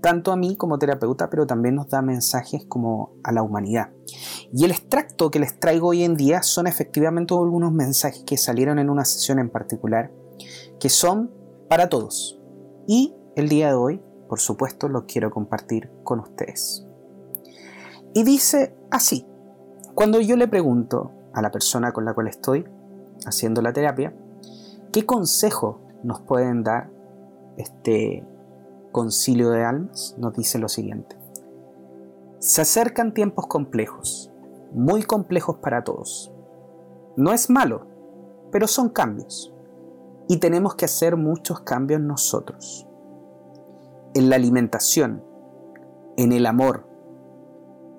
[0.03, 3.89] tanto a mí como terapeuta, pero también nos da mensajes como a la humanidad.
[4.53, 8.78] Y el extracto que les traigo hoy en día son efectivamente algunos mensajes que salieron
[8.78, 10.12] en una sesión en particular,
[10.80, 11.32] que son
[11.68, 12.39] para todos.
[12.88, 16.88] Y el día de hoy, por supuesto, lo quiero compartir con ustedes.
[18.16, 19.28] Y dice así,
[19.94, 22.66] cuando yo le pregunto a la persona con la cual estoy
[23.28, 24.12] haciendo la terapia,
[24.92, 26.90] ¿qué consejo nos pueden dar
[27.58, 28.26] este
[28.92, 30.16] concilio de almas?
[30.18, 31.16] Nos dice lo siguiente.
[32.40, 34.32] Se acercan tiempos complejos,
[34.74, 36.32] muy complejos para todos.
[37.16, 37.86] No es malo,
[38.52, 39.54] pero son cambios.
[40.28, 42.87] Y tenemos que hacer muchos cambios nosotros.
[44.18, 45.24] En la alimentación,
[46.18, 46.88] en el amor,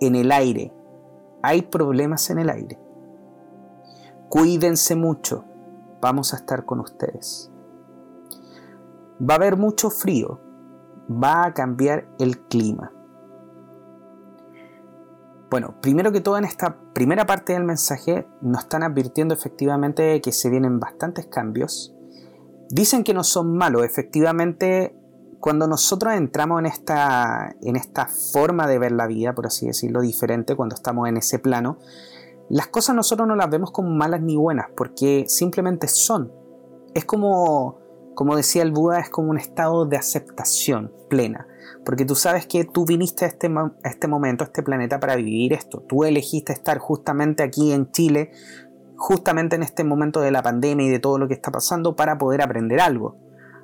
[0.01, 0.73] en el aire.
[1.43, 2.79] Hay problemas en el aire.
[4.29, 5.45] Cuídense mucho,
[6.01, 7.51] vamos a estar con ustedes.
[9.21, 10.41] Va a haber mucho frío,
[11.11, 12.93] va a cambiar el clima.
[15.51, 20.33] Bueno, primero que todo en esta primera parte del mensaje nos están advirtiendo efectivamente que
[20.33, 21.95] se vienen bastantes cambios.
[22.69, 24.98] Dicen que no son malos, efectivamente
[25.41, 30.01] cuando nosotros entramos en esta, en esta forma de ver la vida, por así decirlo,
[30.01, 31.79] diferente, cuando estamos en ese plano,
[32.49, 36.33] las cosas nosotros no las vemos como malas ni buenas, porque simplemente son.
[36.95, 37.79] Es como,
[38.15, 41.47] como decía el Buda, es como un estado de aceptación plena.
[41.85, 45.15] Porque tú sabes que tú viniste a este, a este momento, a este planeta para
[45.17, 45.83] vivir esto.
[45.87, 48.33] Tú elegiste estar justamente aquí en Chile,
[48.97, 52.19] justamente en este momento de la pandemia y de todo lo que está pasando para
[52.19, 53.17] poder aprender algo.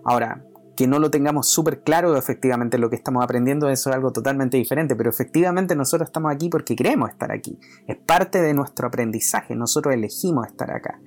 [0.05, 0.45] Ahora,
[0.77, 4.97] que no lo tengamos súper claro efectivamente lo que estamos aprendiendo, es algo totalmente diferente,
[4.97, 9.95] pero efectivamente nosotros estamos aquí porque queremos estar aquí, es parte de nuestro aprendizaje, nosotros
[9.95, 11.01] elegimos estar acá.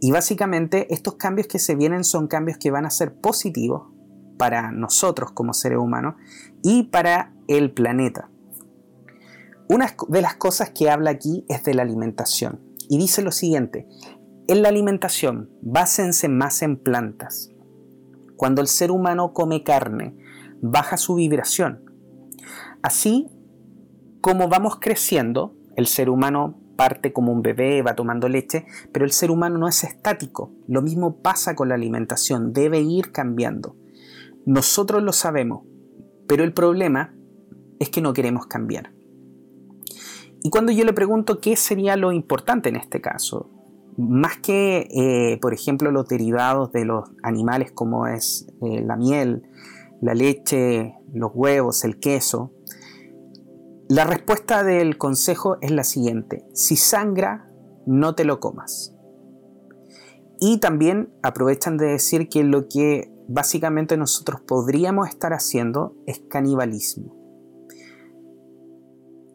[0.00, 3.92] Y básicamente estos cambios que se vienen son cambios que van a ser positivos
[4.36, 6.16] para nosotros como seres humanos
[6.62, 8.28] y para el planeta.
[9.68, 13.86] Una de las cosas que habla aquí es de la alimentación y dice lo siguiente,
[14.48, 17.51] en la alimentación básense más en plantas,
[18.42, 20.16] cuando el ser humano come carne,
[20.60, 21.84] baja su vibración.
[22.82, 23.28] Así
[24.20, 29.12] como vamos creciendo, el ser humano parte como un bebé, va tomando leche, pero el
[29.12, 30.50] ser humano no es estático.
[30.66, 33.76] Lo mismo pasa con la alimentación, debe ir cambiando.
[34.44, 35.62] Nosotros lo sabemos,
[36.26, 37.14] pero el problema
[37.78, 38.90] es que no queremos cambiar.
[40.42, 43.61] Y cuando yo le pregunto qué sería lo importante en este caso,
[43.96, 49.42] más que, eh, por ejemplo, los derivados de los animales como es eh, la miel,
[50.00, 52.52] la leche, los huevos, el queso,
[53.88, 56.46] la respuesta del consejo es la siguiente.
[56.54, 57.50] Si sangra,
[57.84, 58.96] no te lo comas.
[60.40, 67.14] Y también aprovechan de decir que lo que básicamente nosotros podríamos estar haciendo es canibalismo.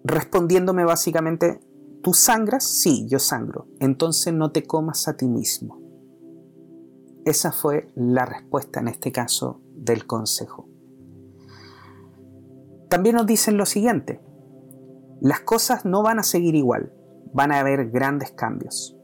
[0.03, 1.59] Respondiéndome básicamente,
[2.07, 2.63] ¿Tú sangras?
[2.63, 3.67] Sí, yo sangro.
[3.81, 5.81] Entonces no te comas a ti mismo.
[7.25, 10.69] Esa fue la respuesta en este caso del consejo.
[12.87, 14.21] También nos dicen lo siguiente,
[15.19, 16.93] las cosas no van a seguir igual,
[17.33, 18.97] van a haber grandes cambios.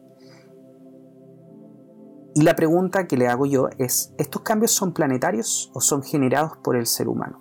[2.35, 6.55] Y la pregunta que le hago yo es, ¿estos cambios son planetarios o son generados
[6.63, 7.37] por el ser humano?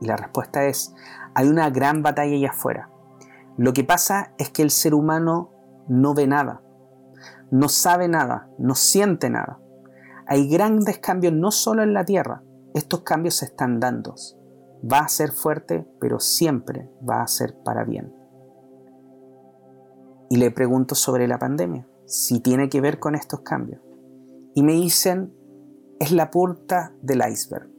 [0.00, 0.94] Y la respuesta es,
[1.34, 2.93] hay una gran batalla allá afuera.
[3.56, 5.50] Lo que pasa es que el ser humano
[5.88, 6.62] no ve nada,
[7.50, 9.60] no sabe nada, no siente nada.
[10.26, 12.42] Hay grandes cambios no solo en la Tierra,
[12.74, 14.14] estos cambios se están dando.
[14.90, 18.12] Va a ser fuerte, pero siempre va a ser para bien.
[20.28, 23.80] Y le pregunto sobre la pandemia, si tiene que ver con estos cambios.
[24.54, 25.32] Y me dicen,
[26.00, 27.70] es la punta del iceberg.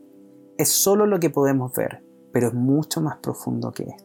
[0.57, 4.05] Es solo lo que podemos ver, pero es mucho más profundo que esto.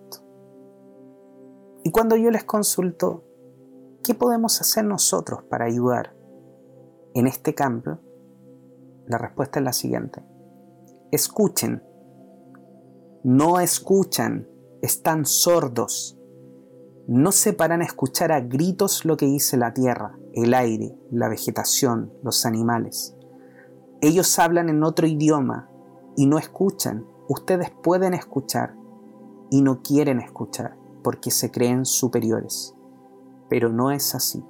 [1.83, 3.25] Y cuando yo les consulto,
[4.05, 6.15] ¿qué podemos hacer nosotros para ayudar
[7.15, 8.01] en este cambio?
[9.07, 10.23] La respuesta es la siguiente.
[11.11, 11.83] Escuchen.
[13.25, 14.47] No escuchan,
[14.83, 16.19] están sordos.
[17.09, 21.29] No se paran a escuchar a gritos lo que dice la tierra, el aire, la
[21.29, 23.17] vegetación, los animales.
[24.03, 25.71] Ellos hablan en otro idioma
[26.17, 27.07] y no escuchan.
[27.29, 28.75] Ustedes pueden escuchar
[29.51, 32.75] y no quieren escuchar porque se creen superiores,
[33.49, 34.43] pero no es así.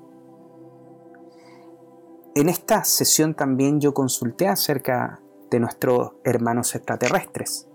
[2.34, 5.20] En esta sesión también yo consulté acerca
[5.50, 7.68] de nuestros hermanos extraterrestres.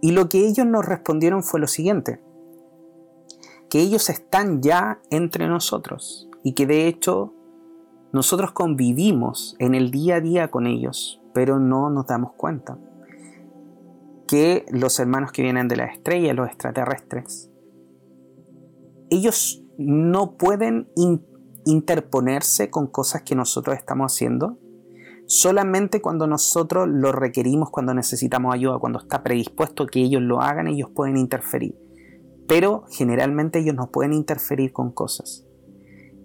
[0.00, 2.20] Y lo que ellos nos respondieron fue lo siguiente,
[3.68, 7.32] que ellos están ya entre nosotros y que de hecho
[8.12, 12.78] nosotros convivimos en el día a día con ellos, pero no nos damos cuenta
[14.26, 17.50] que los hermanos que vienen de la estrella, los extraterrestres,
[19.10, 20.88] ellos no pueden
[21.64, 24.58] interponerse con cosas que nosotros estamos haciendo
[25.26, 30.68] solamente cuando nosotros lo requerimos, cuando necesitamos ayuda, cuando está predispuesto que ellos lo hagan,
[30.68, 31.78] ellos pueden interferir.
[32.46, 35.46] Pero generalmente ellos no pueden interferir con cosas.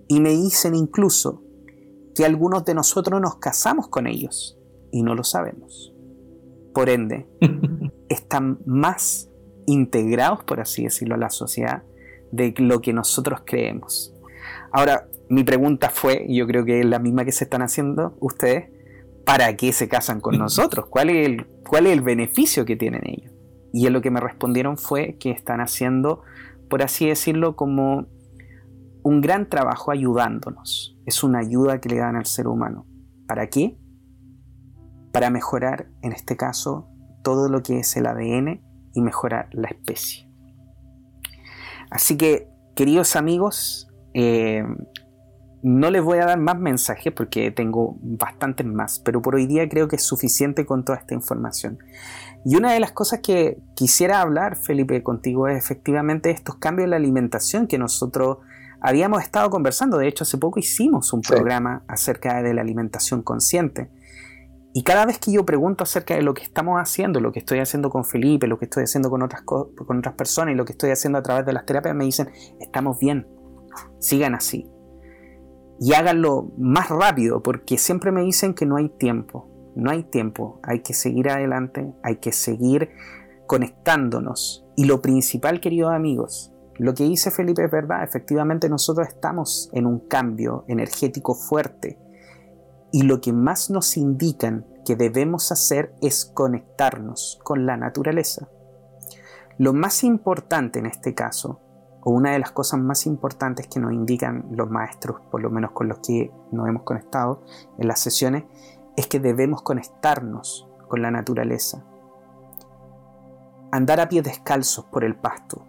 [0.08, 1.44] Y me dicen incluso
[2.16, 4.58] que algunos de nosotros nos casamos con ellos
[4.92, 5.94] y no lo sabemos.
[6.74, 7.28] Por ende,
[8.10, 9.30] están más
[9.66, 11.84] integrados, por así decirlo, a la sociedad
[12.32, 14.14] de lo que nosotros creemos.
[14.72, 18.18] Ahora, mi pregunta fue, y yo creo que es la misma que se están haciendo
[18.20, 18.70] ustedes,
[19.26, 20.88] ¿para qué se casan con nosotros?
[20.90, 23.32] ¿Cuál es el, cuál es el beneficio que tienen ellos?
[23.72, 26.24] Y en lo que me respondieron fue que están haciendo,
[26.70, 28.08] por así decirlo, como
[29.04, 30.98] un gran trabajo ayudándonos.
[31.06, 32.86] Es una ayuda que le dan al ser humano.
[33.28, 33.78] ¿Para qué?
[35.12, 36.88] Para mejorar, en este caso,
[37.24, 38.62] todo lo que es el ADN
[38.94, 40.30] y mejorar la especie.
[41.90, 44.64] Así que, queridos amigos, eh,
[45.62, 49.68] no les voy a dar más mensajes porque tengo bastantes más, pero por hoy día
[49.68, 51.80] creo que es suficiente con toda esta información.
[52.46, 56.92] Y una de las cosas que quisiera hablar, Felipe, contigo es efectivamente estos cambios en
[56.92, 58.38] la alimentación que nosotros
[58.80, 59.98] habíamos estado conversando.
[59.98, 63.90] De hecho, hace poco hicimos un programa acerca de la alimentación consciente.
[64.74, 67.60] Y cada vez que yo pregunto acerca de lo que estamos haciendo, lo que estoy
[67.60, 70.74] haciendo con Felipe, lo que estoy haciendo con otras, con otras personas y lo que
[70.74, 73.28] estoy haciendo a través de las terapias, me dicen, estamos bien,
[74.00, 74.70] sigan así.
[75.80, 79.48] Y háganlo más rápido, porque siempre me dicen que no hay tiempo.
[79.76, 82.90] No hay tiempo, hay que seguir adelante, hay que seguir
[83.48, 84.66] conectándonos.
[84.76, 89.86] Y lo principal, queridos amigos, lo que dice Felipe es verdad, efectivamente nosotros estamos en
[89.86, 91.98] un cambio energético fuerte
[92.92, 98.50] y lo que más nos indican que debemos hacer es conectarnos con la naturaleza.
[99.58, 101.60] Lo más importante en este caso,
[102.02, 105.72] o una de las cosas más importantes que nos indican los maestros, por lo menos
[105.72, 107.44] con los que nos hemos conectado
[107.78, 108.46] en las sesiones,
[108.96, 111.84] es que debemos conectarnos con la naturaleza.
[113.72, 115.66] Andar a pies descalzos por el pasto,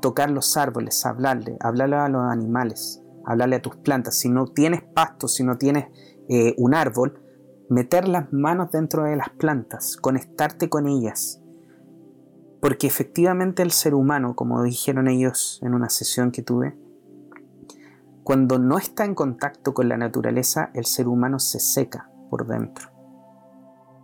[0.00, 4.16] tocar los árboles, hablarle, hablarle a los animales, hablarle a tus plantas.
[4.16, 5.86] Si no tienes pasto, si no tienes
[6.28, 7.20] eh, un árbol,
[7.68, 11.40] meter las manos dentro de las plantas, conectarte con ellas.
[12.60, 16.76] Porque efectivamente el ser humano, como dijeron ellos en una sesión que tuve,
[18.22, 22.88] cuando no está en contacto con la naturaleza, el ser humano se seca por dentro.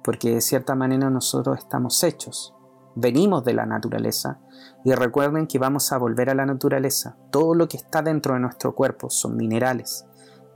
[0.04, 2.54] Porque de cierta manera nosotros estamos hechos,
[2.94, 4.38] venimos de la naturaleza
[4.84, 7.16] y recuerden que vamos a volver a la naturaleza.
[7.30, 10.04] Todo lo que está dentro de nuestro cuerpo son minerales,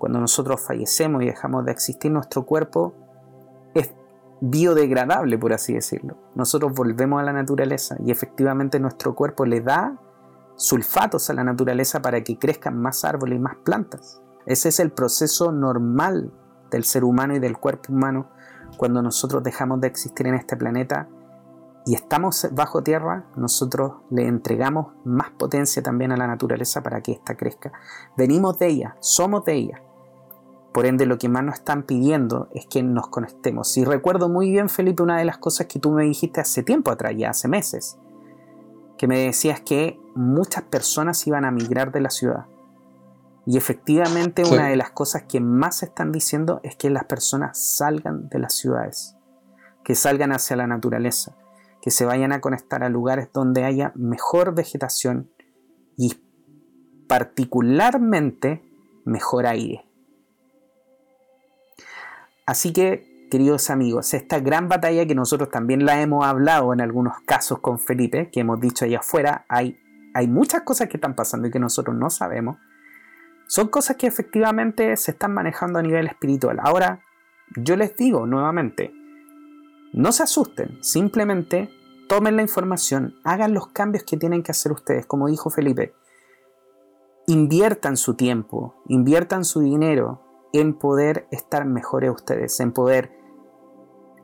[0.05, 2.93] cuando nosotros fallecemos y dejamos de existir, nuestro cuerpo
[3.73, 3.95] es
[4.43, 6.19] biodegradable, por así decirlo.
[6.35, 9.99] Nosotros volvemos a la naturaleza y efectivamente nuestro cuerpo le da
[10.57, 14.21] sulfatos a la naturaleza para que crezcan más árboles y más plantas.
[14.45, 16.31] Ese es el proceso normal
[16.71, 18.29] del ser humano y del cuerpo humano
[18.77, 21.09] cuando nosotros dejamos de existir en este planeta
[21.87, 27.13] y estamos bajo tierra, nosotros le entregamos más potencia también a la naturaleza para que
[27.13, 27.73] ésta crezca.
[28.19, 29.83] Venimos de ella, somos de ella.
[30.75, 33.77] Por ende, lo que más nos están pidiendo es que nos conectemos.
[33.77, 36.91] Y recuerdo muy bien, Felipe, una de las cosas que tú me dijiste hace tiempo
[36.91, 37.97] atrás, ya hace meses,
[38.99, 42.47] que me decías que muchas personas iban a migrar de la ciudad.
[43.47, 48.29] Y efectivamente una de las cosas que más están diciendo es que las personas salgan
[48.29, 49.15] de las ciudades,
[49.85, 51.37] que salgan hacia la naturaleza,
[51.83, 55.31] que se vayan a conectar a lugares donde haya mejor vegetación
[55.97, 56.15] y
[57.07, 58.65] particularmente
[59.05, 59.85] mejor aire.
[62.47, 67.15] Así que, queridos amigos, esta gran batalla que nosotros también la hemos hablado en algunos
[67.27, 69.79] casos con Felipe, que hemos dicho allá afuera, hay,
[70.13, 72.59] hay muchas cosas que están pasando y que nosotros no sabemos.
[73.47, 76.59] Son cosas que efectivamente se están manejando a nivel espiritual.
[76.63, 77.01] Ahora,
[77.57, 78.93] yo les digo nuevamente,
[79.93, 81.71] no se asusten, simplemente
[82.09, 85.95] tomen la información, hagan los cambios que tienen que hacer ustedes, como dijo Felipe.
[87.27, 90.24] Inviertan su tiempo, inviertan su dinero,
[90.55, 93.11] en poder estar mejores ustedes, en poder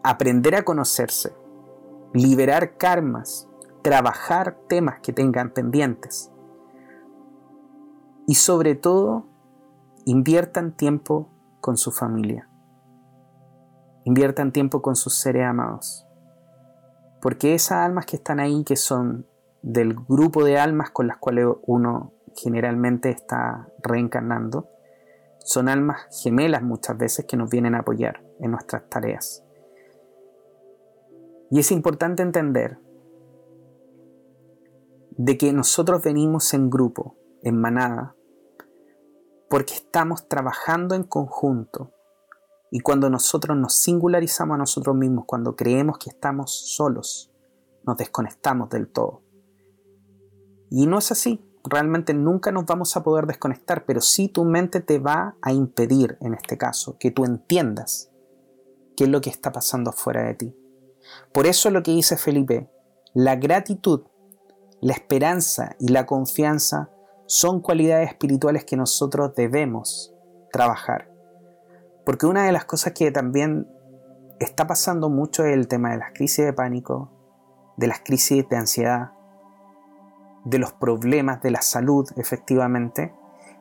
[0.04, 1.34] aprender a conocerse,
[2.14, 3.48] liberar karmas,
[3.82, 6.30] trabajar temas que tengan pendientes.
[8.28, 9.26] Y sobre todo,
[10.04, 11.28] inviertan tiempo
[11.60, 12.48] con su familia.
[14.04, 16.06] Inviertan tiempo con sus seres amados.
[17.20, 19.26] Porque esas almas que están ahí, que son
[19.62, 24.68] del grupo de almas con las cuales uno generalmente está reencarnando,
[25.44, 29.44] son almas gemelas muchas veces que nos vienen a apoyar en nuestras tareas.
[31.50, 32.78] Y es importante entender
[35.10, 38.14] de que nosotros venimos en grupo, en manada,
[39.48, 41.92] porque estamos trabajando en conjunto.
[42.70, 47.32] Y cuando nosotros nos singularizamos a nosotros mismos, cuando creemos que estamos solos,
[47.84, 49.22] nos desconectamos del todo.
[50.70, 54.80] Y no es así realmente nunca nos vamos a poder desconectar, pero sí tu mente
[54.80, 58.10] te va a impedir, en este caso, que tú entiendas
[58.96, 60.56] qué es lo que está pasando fuera de ti.
[61.32, 62.70] Por eso lo que dice Felipe,
[63.14, 64.02] la gratitud,
[64.80, 66.90] la esperanza y la confianza
[67.26, 70.14] son cualidades espirituales que nosotros debemos
[70.52, 71.10] trabajar.
[72.04, 73.68] Porque una de las cosas que también
[74.40, 77.10] está pasando mucho el tema de las crisis de pánico,
[77.76, 79.12] de las crisis de ansiedad,
[80.44, 83.12] de los problemas de la salud, efectivamente.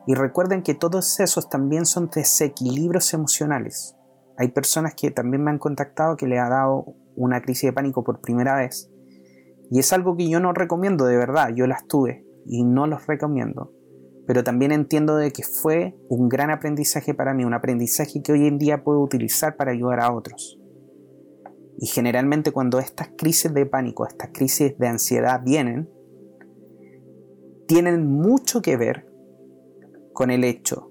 [0.06, 3.96] Y recuerden que todos esos también son desequilibrios emocionales.
[4.36, 8.02] Hay personas que también me han contactado que le ha dado una crisis de pánico
[8.02, 8.90] por primera vez.
[9.70, 13.06] Y es algo que yo no recomiendo de verdad, yo las tuve y no los
[13.06, 13.72] recomiendo.
[14.26, 18.46] Pero también entiendo de que fue un gran aprendizaje para mí, un aprendizaje que hoy
[18.46, 20.58] en día puedo utilizar para ayudar a otros.
[21.78, 25.88] Y generalmente cuando estas crisis de pánico, estas crisis de ansiedad vienen,
[27.70, 29.06] tienen mucho que ver
[30.12, 30.90] con el hecho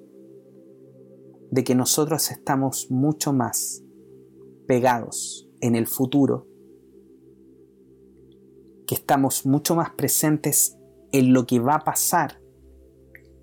[1.51, 3.83] de que nosotros estamos mucho más
[4.65, 6.47] pegados en el futuro,
[8.87, 10.77] que estamos mucho más presentes
[11.11, 12.41] en lo que va a pasar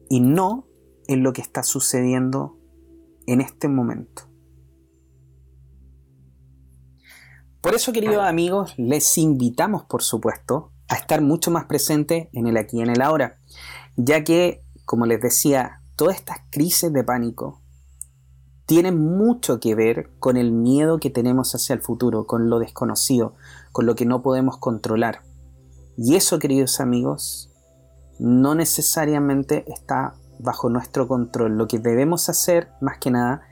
[0.09, 0.66] y no
[1.07, 2.59] en lo que está sucediendo
[3.26, 4.22] en este momento.
[7.61, 12.57] Por eso, queridos amigos, les invitamos, por supuesto, a estar mucho más presentes en el
[12.57, 13.39] aquí y en el ahora,
[13.97, 17.61] ya que, como les decía, todas estas crisis de pánico
[18.66, 23.34] tienen mucho que ver con el miedo que tenemos hacia el futuro, con lo desconocido,
[23.72, 25.22] con lo que no podemos controlar.
[25.97, 27.51] Y eso, queridos amigos,
[28.18, 31.57] no necesariamente está bajo nuestro control.
[31.57, 33.43] Lo que debemos hacer, más que nada,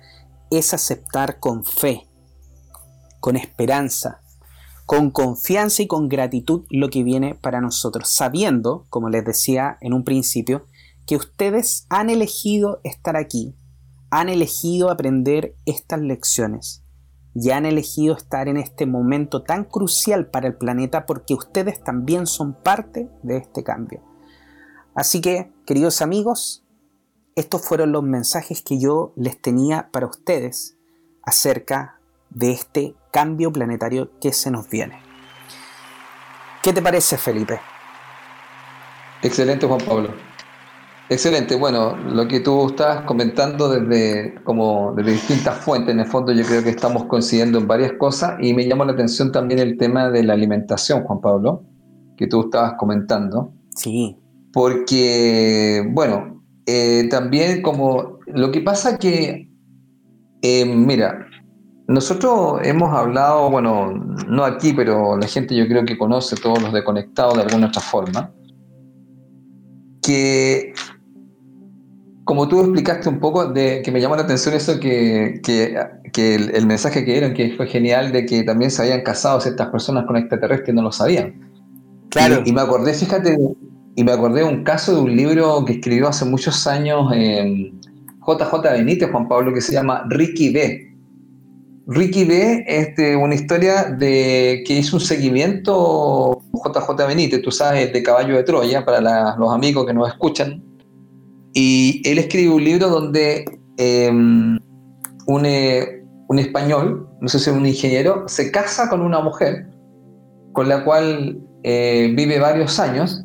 [0.51, 2.09] es aceptar con fe,
[3.20, 4.20] con esperanza,
[4.87, 9.95] con confianza y con gratitud lo que viene para nosotros, sabiendo, como les decía en
[9.95, 10.66] un principio,
[11.07, 13.55] que ustedes han elegido estar aquí,
[14.11, 16.82] han elegido aprender estas lecciones
[17.35, 22.26] y han elegido estar en este momento tan crucial para el planeta porque ustedes también
[22.26, 24.03] son parte de este cambio.
[24.95, 26.64] Así que, queridos amigos,
[27.35, 30.76] estos fueron los mensajes que yo les tenía para ustedes
[31.22, 31.99] acerca
[32.35, 34.99] de este cambio planetario que se nos viene.
[36.62, 37.61] ¿Qué te parece, Felipe?
[39.22, 40.11] Excelente, Juan Pablo.
[41.09, 41.57] Excelente.
[41.57, 46.45] Bueno, lo que tú estás comentando desde como desde distintas fuentes, en el fondo yo
[46.45, 50.11] creo que estamos coincidiendo en varias cosas y me llama la atención también el tema
[50.11, 51.64] de la alimentación, Juan Pablo,
[52.16, 53.53] que tú estabas comentando.
[53.76, 54.16] Sí.
[54.53, 59.51] Porque, bueno, eh, también como lo que pasa que,
[60.41, 61.26] eh, mira,
[61.87, 63.93] nosotros hemos hablado, bueno,
[64.26, 67.66] no aquí, pero la gente yo creo que conoce todos los de Conectados de alguna
[67.66, 68.32] otra forma,
[70.03, 70.72] que
[72.24, 75.43] como tú explicaste un poco, de, que me llamó la atención eso que,
[76.16, 80.07] el, mensaje que dieron, que fue genial, de que también se habían casado ciertas personas
[80.07, 81.53] con extraterrestres y no lo sabían.
[82.09, 82.43] Claro.
[82.47, 83.37] Y, me acordé, fíjate,
[83.95, 89.11] y me acordé un caso de un libro que escribió hace muchos años JJ Benítez,
[89.11, 90.93] Juan Pablo, que se llama Ricky B
[91.87, 98.03] Ricky B es una historia de que hizo un seguimiento JJ Benítez, tú sabes, de
[98.03, 100.62] Caballo de Troya, para los amigos que nos escuchan.
[101.53, 103.45] Y él escribe un libro donde
[103.76, 104.57] em,
[105.45, 109.68] eh, un, español, no sé si un ingeniero, se casa con una mujer
[110.53, 113.24] con la cual eh, vive varios años.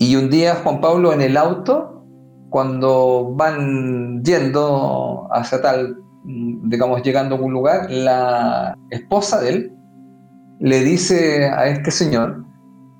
[0.00, 2.04] Y un día Juan Pablo en el auto,
[2.50, 9.72] cuando van yendo hacia tal digamos, llegando a un lugar, la esposa de él
[10.60, 12.44] le dice a este señor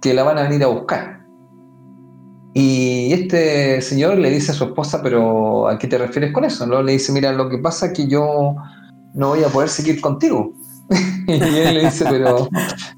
[0.02, 1.24] que la van a venir a buscar.
[2.52, 6.66] Y este señor le dice a su esposa, pero ¿a qué te refieres con eso?
[6.66, 6.82] ¿no?
[6.82, 8.54] Le dice, mira, lo que pasa es que yo
[9.14, 10.52] no voy a poder seguir contigo.
[11.26, 12.48] y él le dice, pero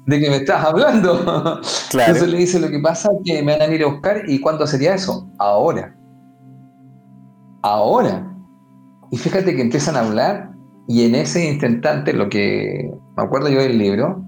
[0.05, 1.61] ¿de qué me estás hablando?
[1.93, 4.39] Entonces le dice, lo que pasa es que me van a venir a buscar y
[4.39, 5.27] ¿cuándo sería eso?
[5.39, 5.95] Ahora.
[7.63, 8.36] Ahora.
[9.11, 10.51] Y fíjate que empiezan a hablar
[10.87, 14.23] y en ese instante, lo que me acuerdo yo del libro,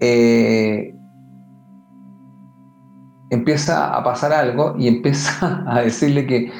[0.00, 0.94] eh,
[3.30, 6.52] empieza a pasar algo y empieza a decirle que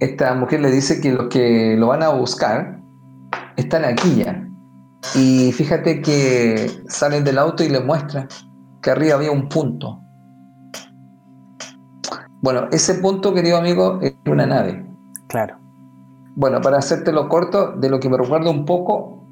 [0.00, 2.80] esta mujer le dice que los que lo van a buscar
[3.56, 4.40] están aquí ya.
[5.14, 8.26] Y fíjate que salen del auto y le muestra
[8.82, 10.00] que arriba había un punto.
[12.42, 14.84] Bueno, ese punto, querido amigo, es una nave.
[15.28, 15.63] Claro.
[16.36, 19.24] Bueno, para hacértelo corto, de lo que me recuerdo un poco,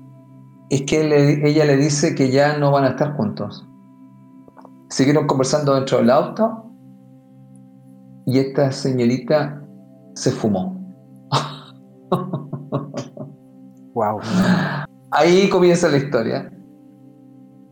[0.71, 1.01] es que
[1.45, 3.67] ella le dice que ya no van a estar juntos.
[4.89, 6.71] Siguieron conversando dentro del auto
[8.27, 9.67] y esta señorita
[10.15, 10.81] se fumó.
[13.95, 14.21] wow.
[15.11, 16.53] Ahí comienza la historia.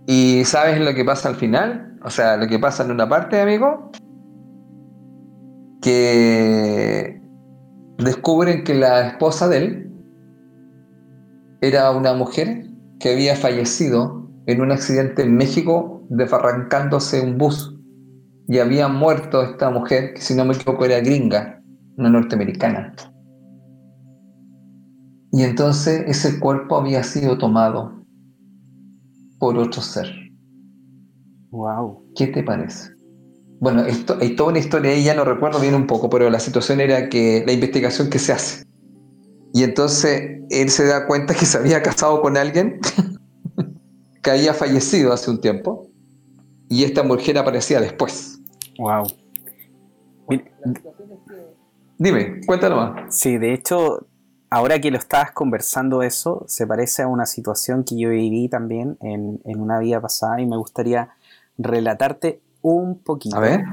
[0.06, 1.98] ¿Y sabes lo que pasa al final?
[2.04, 3.92] O sea, lo que pasa en una parte, amigo,
[5.80, 7.19] que
[8.04, 9.92] descubren que la esposa de él
[11.60, 12.66] era una mujer
[12.98, 17.76] que había fallecido en un accidente en México desbarrancándose un bus
[18.48, 21.62] y había muerto esta mujer, que si no me equivoco era gringa,
[21.96, 22.94] una norteamericana.
[25.30, 28.04] Y entonces ese cuerpo había sido tomado
[29.38, 30.08] por otro ser.
[31.50, 32.04] Wow.
[32.16, 32.99] ¿Qué te parece?
[33.60, 36.40] Bueno, esto, hay toda una historia ahí, ya no recuerdo bien un poco, pero la
[36.40, 38.64] situación era que la investigación que se hace.
[39.52, 42.80] Y entonces él se da cuenta que se había casado con alguien
[44.22, 45.88] que había fallecido hace un tiempo
[46.70, 48.40] y esta mujer aparecía después.
[48.78, 49.06] Wow.
[51.98, 53.14] Dime, cuéntalo más.
[53.14, 54.06] Sí, de hecho,
[54.48, 58.96] ahora que lo estabas conversando eso, se parece a una situación que yo viví también
[59.02, 61.10] en, en una vida pasada y me gustaría
[61.58, 63.36] relatarte un poquito.
[63.36, 63.64] A ver,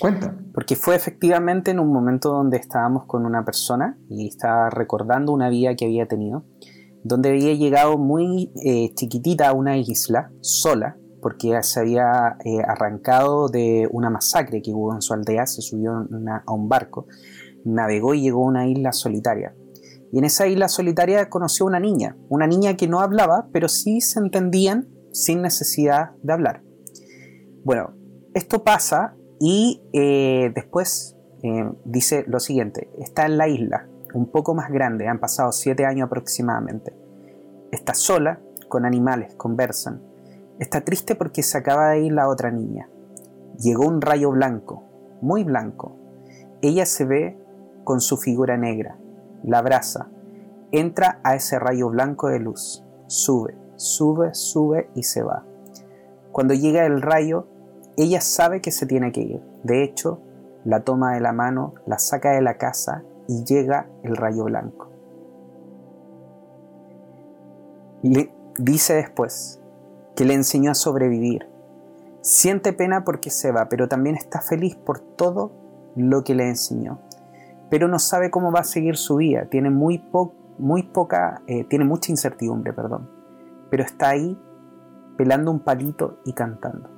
[0.00, 0.36] cuenta.
[0.54, 5.48] Porque fue efectivamente en un momento donde estábamos con una persona y estaba recordando una
[5.48, 6.44] vida que había tenido,
[7.02, 13.48] donde había llegado muy eh, chiquitita a una isla, sola, porque se había eh, arrancado
[13.48, 17.06] de una masacre que hubo en su aldea, se subió a un barco,
[17.64, 19.54] navegó y llegó a una isla solitaria.
[20.12, 23.68] Y en esa isla solitaria conoció a una niña, una niña que no hablaba, pero
[23.68, 26.62] sí se entendían sin necesidad de hablar.
[27.64, 27.94] Bueno,
[28.34, 34.54] esto pasa y eh, después eh, dice lo siguiente, está en la isla, un poco
[34.54, 36.94] más grande, han pasado siete años aproximadamente.
[37.72, 40.02] Está sola, con animales, conversan,
[40.60, 42.90] Está triste porque se acaba de ir la otra niña.
[43.58, 44.84] Llegó un rayo blanco,
[45.22, 45.96] muy blanco.
[46.60, 47.38] Ella se ve
[47.82, 48.98] con su figura negra,
[49.42, 50.10] la abraza,
[50.70, 55.46] entra a ese rayo blanco de luz, sube, sube, sube y se va.
[56.32, 57.46] Cuando llega el rayo,
[57.96, 59.40] ella sabe que se tiene que ir.
[59.62, 60.20] De hecho,
[60.64, 64.90] la toma de la mano, la saca de la casa y llega el rayo blanco.
[68.02, 69.60] Le dice después,
[70.16, 71.48] que le enseñó a sobrevivir.
[72.22, 75.52] Siente pena porque se va, pero también está feliz por todo
[75.96, 77.00] lo que le enseñó.
[77.70, 79.98] Pero no sabe cómo va a seguir su vida, tiene muy,
[80.92, 83.08] poca, eh, tiene mucha incertidumbre, perdón.
[83.70, 84.38] Pero está ahí
[85.20, 86.88] pelando un palito y cantando.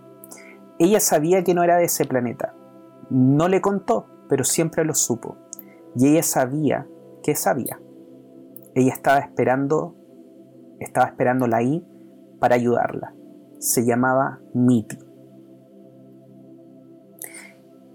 [0.78, 2.54] Ella sabía que no era de ese planeta.
[3.10, 5.38] No le contó, pero siempre lo supo.
[5.96, 6.86] Y ella sabía
[7.24, 7.80] que sabía.
[8.76, 9.96] Ella estaba esperando,
[10.78, 11.84] estaba esperándola ahí
[12.38, 13.12] para ayudarla.
[13.58, 15.00] Se llamaba Miti.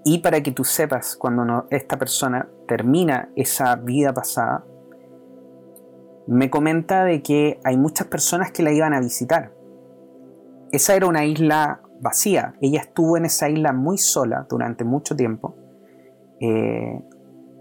[0.04, 4.66] Y para que tú sepas, cuando esta persona termina esa vida pasada,
[6.28, 9.56] me comenta de que hay muchas personas que la iban a visitar.
[10.72, 12.56] Esa era una isla vacía.
[12.62, 15.56] Ella estuvo en esa isla muy sola durante mucho tiempo.
[16.40, 17.02] Eh,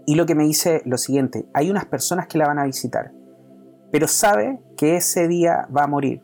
[0.05, 3.11] y lo que me dice lo siguiente, hay unas personas que la van a visitar,
[3.91, 6.23] pero sabe que ese día va a morir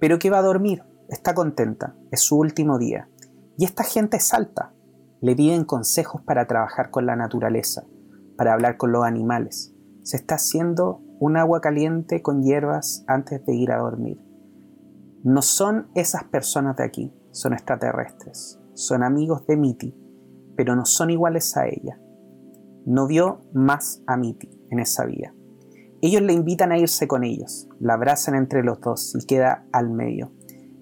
[0.00, 3.08] pero que va a dormir, está contenta, es su último día.
[3.56, 4.72] Y esta gente salta,
[5.20, 7.84] le piden consejos para trabajar con la naturaleza,
[8.36, 9.74] para hablar con los animales.
[10.02, 14.22] Se está haciendo un agua caliente con hierbas antes de ir a dormir.
[15.24, 19.94] No son esas personas de aquí, son extraterrestres, son amigos de Miti,
[20.56, 22.00] pero no son iguales a ella.
[22.86, 25.34] No vio más a Miti en esa vida.
[26.00, 29.90] Ellos le invitan a irse con ellos, la abrazan entre los dos y queda al
[29.90, 30.32] medio.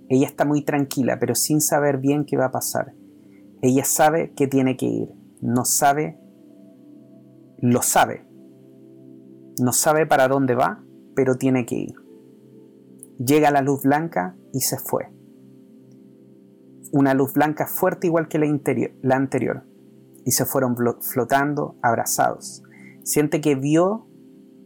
[0.08, 2.94] Ella está muy tranquila, pero sin saber bien qué va a pasar.
[3.62, 6.18] Ella sabe que tiene que ir, no sabe,
[7.58, 8.26] lo sabe.
[9.58, 10.84] No sabe para dónde va,
[11.14, 12.05] pero tiene que ir.
[13.18, 15.10] Llega la luz blanca y se fue.
[16.92, 19.64] Una luz blanca fuerte igual que la, anterior.
[20.24, 22.62] Y se fueron flotando, abrazados.
[23.02, 24.08] Siente que vio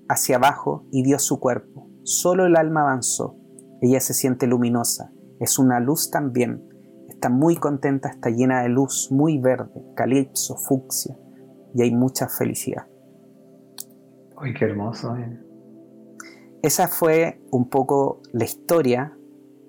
[0.08, 1.88] hacia abajo y vio su cuerpo.
[2.02, 3.36] Solo el alma avanzó.
[3.80, 5.12] Ella se siente luminosa.
[5.38, 6.66] Es una luz también.
[7.08, 11.16] Está muy contenta, está llena de luz, muy verde, calipso, fucsia.
[11.74, 12.86] Y hay mucha felicidad.
[14.36, 15.16] ¡Ay, qué hermoso!
[15.16, 15.49] Eh.
[16.62, 19.16] Esa fue un poco la historia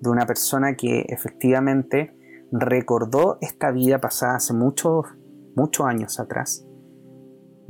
[0.00, 2.16] de una persona que efectivamente
[2.50, 5.06] recordó esta vida pasada hace muchos,
[5.54, 6.66] muchos años atrás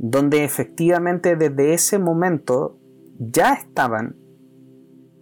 [0.05, 2.77] donde efectivamente desde ese momento
[3.17, 4.17] ya estaban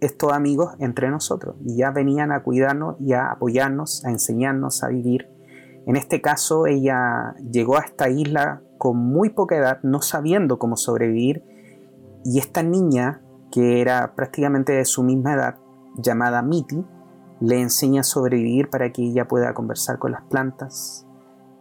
[0.00, 4.88] estos amigos entre nosotros y ya venían a cuidarnos y a apoyarnos, a enseñarnos a
[4.88, 5.28] vivir.
[5.86, 10.76] En este caso, ella llegó a esta isla con muy poca edad, no sabiendo cómo
[10.76, 11.44] sobrevivir,
[12.24, 13.22] y esta niña,
[13.52, 15.58] que era prácticamente de su misma edad,
[15.96, 16.84] llamada Miti,
[17.40, 21.06] le enseña a sobrevivir para que ella pueda conversar con las plantas,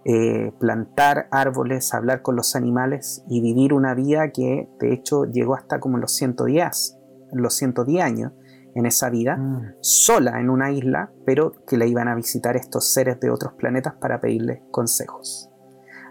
[0.05, 5.53] eh, plantar árboles, hablar con los animales y vivir una vida que de hecho llegó
[5.53, 6.97] hasta como los 110
[7.33, 8.31] los 110 años
[8.73, 9.75] en esa vida, mm.
[9.81, 13.93] sola en una isla, pero que la iban a visitar estos seres de otros planetas
[13.95, 15.49] para pedirles consejos.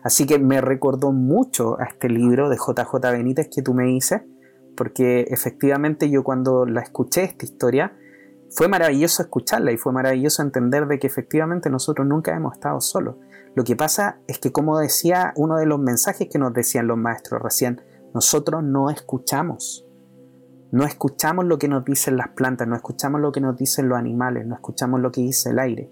[0.02, 4.22] Así que me recordó mucho a este libro de JJ Benítez que tú me dices,
[4.80, 7.92] porque efectivamente yo cuando la escuché esta historia,
[8.48, 13.16] fue maravilloso escucharla y fue maravilloso entender de que efectivamente nosotros nunca hemos estado solos.
[13.54, 16.96] Lo que pasa es que como decía uno de los mensajes que nos decían los
[16.96, 17.82] maestros recién,
[18.14, 19.86] nosotros no escuchamos.
[20.72, 23.98] No escuchamos lo que nos dicen las plantas, no escuchamos lo que nos dicen los
[23.98, 25.90] animales, no escuchamos lo que dice el aire.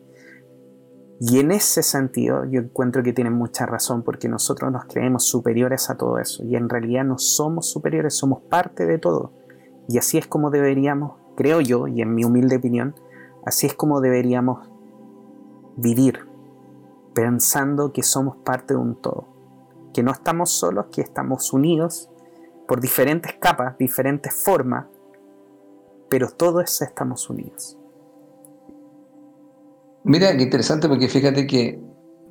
[1.20, 5.90] Y en ese sentido yo encuentro que tienen mucha razón porque nosotros nos creemos superiores
[5.90, 9.32] a todo eso y en realidad no somos superiores, somos parte de todo.
[9.88, 12.94] Y así es como deberíamos, creo yo, y en mi humilde opinión,
[13.44, 14.68] así es como deberíamos
[15.76, 16.28] vivir,
[17.14, 19.26] pensando que somos parte de un todo,
[19.94, 22.10] que no estamos solos, que estamos unidos
[22.68, 24.86] por diferentes capas, diferentes formas,
[26.10, 27.77] pero todos estamos unidos.
[30.08, 31.78] Mira, qué interesante porque fíjate que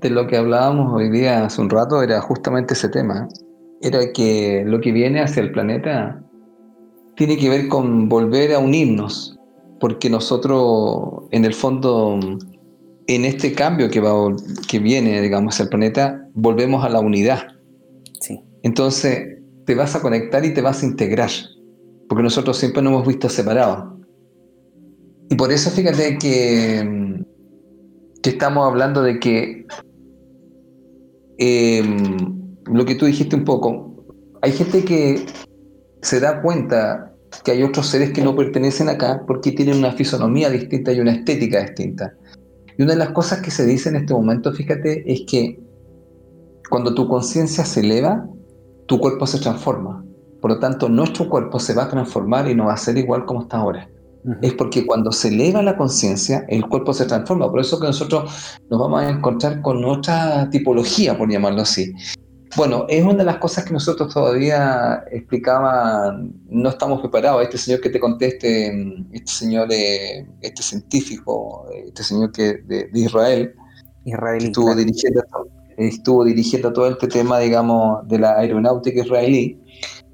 [0.02, 3.30] de lo que hablábamos hoy día hace un rato era justamente ese tema.
[3.82, 6.20] Era que lo que viene hacia el planeta
[7.16, 9.38] tiene que ver con volver a unirnos,
[9.80, 12.20] porque nosotros en el fondo,
[13.06, 14.36] en este cambio que, va,
[14.68, 17.44] que viene, digamos, hacia el planeta, volvemos a la unidad.
[18.20, 18.42] Sí.
[18.64, 21.30] Entonces te vas a conectar y te vas a integrar,
[22.10, 23.94] porque nosotros siempre nos hemos visto separados.
[25.30, 27.08] Y por eso fíjate que
[28.30, 29.66] estamos hablando de que
[31.38, 34.06] em, lo que tú dijiste un poco,
[34.42, 35.26] hay gente que
[36.02, 37.14] se da cuenta
[37.44, 41.12] que hay otros seres que no pertenecen acá porque tienen una fisonomía distinta y una
[41.12, 42.14] estética distinta.
[42.78, 45.60] Y una de las cosas que se dice en este momento, fíjate, es que
[46.70, 48.28] cuando tu conciencia se eleva,
[48.88, 50.04] tu cuerpo se transforma.
[50.42, 53.26] Por lo tanto, nuestro cuerpo se va a transformar y no va a ser igual
[53.26, 53.90] como está ahora
[54.42, 57.50] es porque cuando se eleva la conciencia, el cuerpo se transforma.
[57.50, 61.94] Por eso que nosotros nos vamos a encontrar con otra tipología, por llamarlo así.
[62.56, 66.18] Bueno, es una de las cosas que nosotros todavía explicaba,
[66.50, 67.44] no estamos preparados.
[67.44, 68.68] Este señor que te conteste,
[69.12, 73.54] este señor, eh, este científico, este señor que de, Israel,
[74.40, 75.24] estuvo, dirigiendo,
[75.78, 79.62] estuvo dirigiendo todo este tema, digamos, de la aeronáutica israelí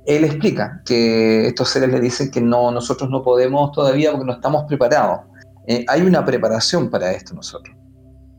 [0.06, 4.34] él explica que estos seres le dicen que no, nosotros no podemos todavía porque no
[4.34, 5.22] estamos preparados.
[5.68, 7.76] Eh, hay una preparación para esto nosotros.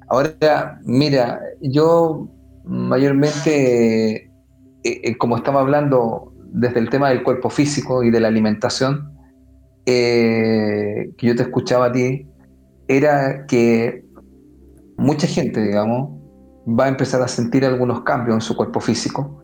[0.09, 2.29] Ahora, mira, yo
[2.65, 4.31] mayormente, eh,
[4.83, 9.11] eh, como estamos hablando desde el tema del cuerpo físico y de la alimentación,
[9.87, 12.27] que yo te escuchaba a ti,
[12.89, 14.05] era que
[14.97, 16.21] mucha gente, digamos,
[16.67, 19.44] va a empezar a sentir algunos cambios en su cuerpo físico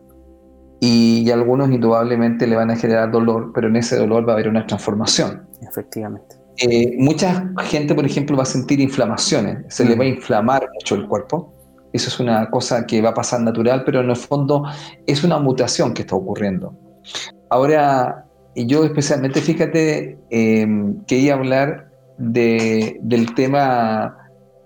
[0.83, 4.49] y, algunos indudablemente le van a generar dolor, pero en ese dolor va a haber
[4.49, 5.47] una transformación.
[5.61, 6.35] Efectivamente.
[6.57, 10.95] Eh, mucha gente, por ejemplo, va a sentir inflamaciones, se le va a inflamar mucho
[10.95, 11.53] el cuerpo.
[11.93, 14.63] Eso es una cosa que va a pasar natural, pero en el fondo
[15.05, 16.73] es una mutación que está ocurriendo.
[17.51, 18.25] Ahora,
[18.55, 20.67] yo especialmente, fíjate, eh,
[21.05, 24.17] quería hablar de, del tema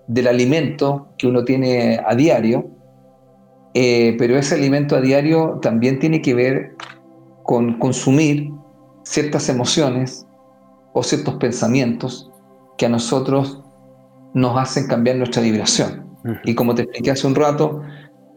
[0.06, 2.70] del alimento que uno tiene a diario,
[3.78, 6.74] eh, pero ese alimento a diario también tiene que ver
[7.42, 8.50] con consumir
[9.02, 10.26] ciertas emociones
[10.94, 12.30] o ciertos pensamientos
[12.78, 13.60] que a nosotros
[14.32, 16.06] nos hacen cambiar nuestra vibración.
[16.44, 17.82] Y como te expliqué hace un rato,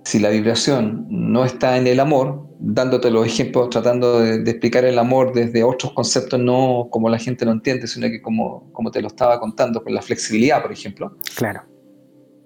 [0.04, 5.00] si la vibración no está en el amor, dándote los ejemplos, tratando de, explicar el
[5.00, 9.02] amor desde otros conceptos, no como la gente lo entiende, sino que como, como te
[9.02, 11.16] lo estaba contando, con la flexibilidad, por ejemplo.
[11.38, 11.69] Claro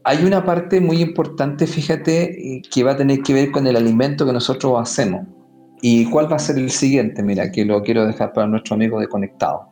[0.03, 4.25] hay una parte muy importante, fíjate, que va a tener que ver con el alimento
[4.25, 5.25] que nosotros hacemos.
[5.81, 7.23] ¿Y cuál va a ser el siguiente?
[7.23, 9.67] Mira, que lo quiero dejar para nuestro amigo de Conectado.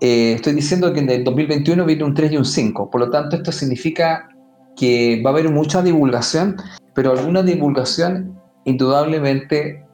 [0.00, 3.10] Eh, estoy diciendo que en el 2021 viene un 3 y un 5, por lo
[3.10, 4.28] tanto esto significa
[4.76, 6.56] que va a haber mucha divulgación,
[6.94, 9.84] pero alguna divulgación indudablemente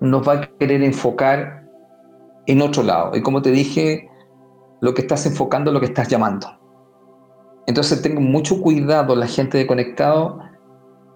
[0.00, 1.68] nos va a querer enfocar
[2.46, 3.16] en otro lado.
[3.16, 4.08] Y como te dije,
[4.80, 6.48] lo que estás enfocando lo que estás llamando.
[7.66, 10.38] Entonces tengo mucho cuidado la gente de conectado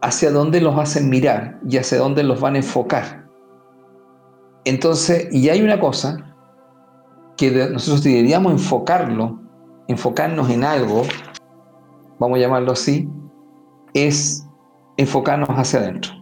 [0.03, 3.29] hacia dónde los hacen mirar y hacia dónde los van a enfocar.
[4.65, 6.35] Entonces, y hay una cosa
[7.37, 9.39] que nosotros deberíamos enfocarlo,
[9.89, 11.03] enfocarnos en algo,
[12.19, 13.09] vamos a llamarlo así,
[13.95, 14.47] es
[14.97, 16.13] enfocarnos hacia adentro.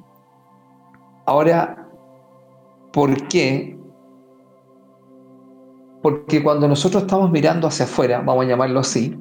[1.27, 1.89] Ahora,
[2.93, 3.77] ¿por qué?
[6.03, 9.19] Porque cuando nosotros estamos mirando hacia afuera, vamos a llamarlo así,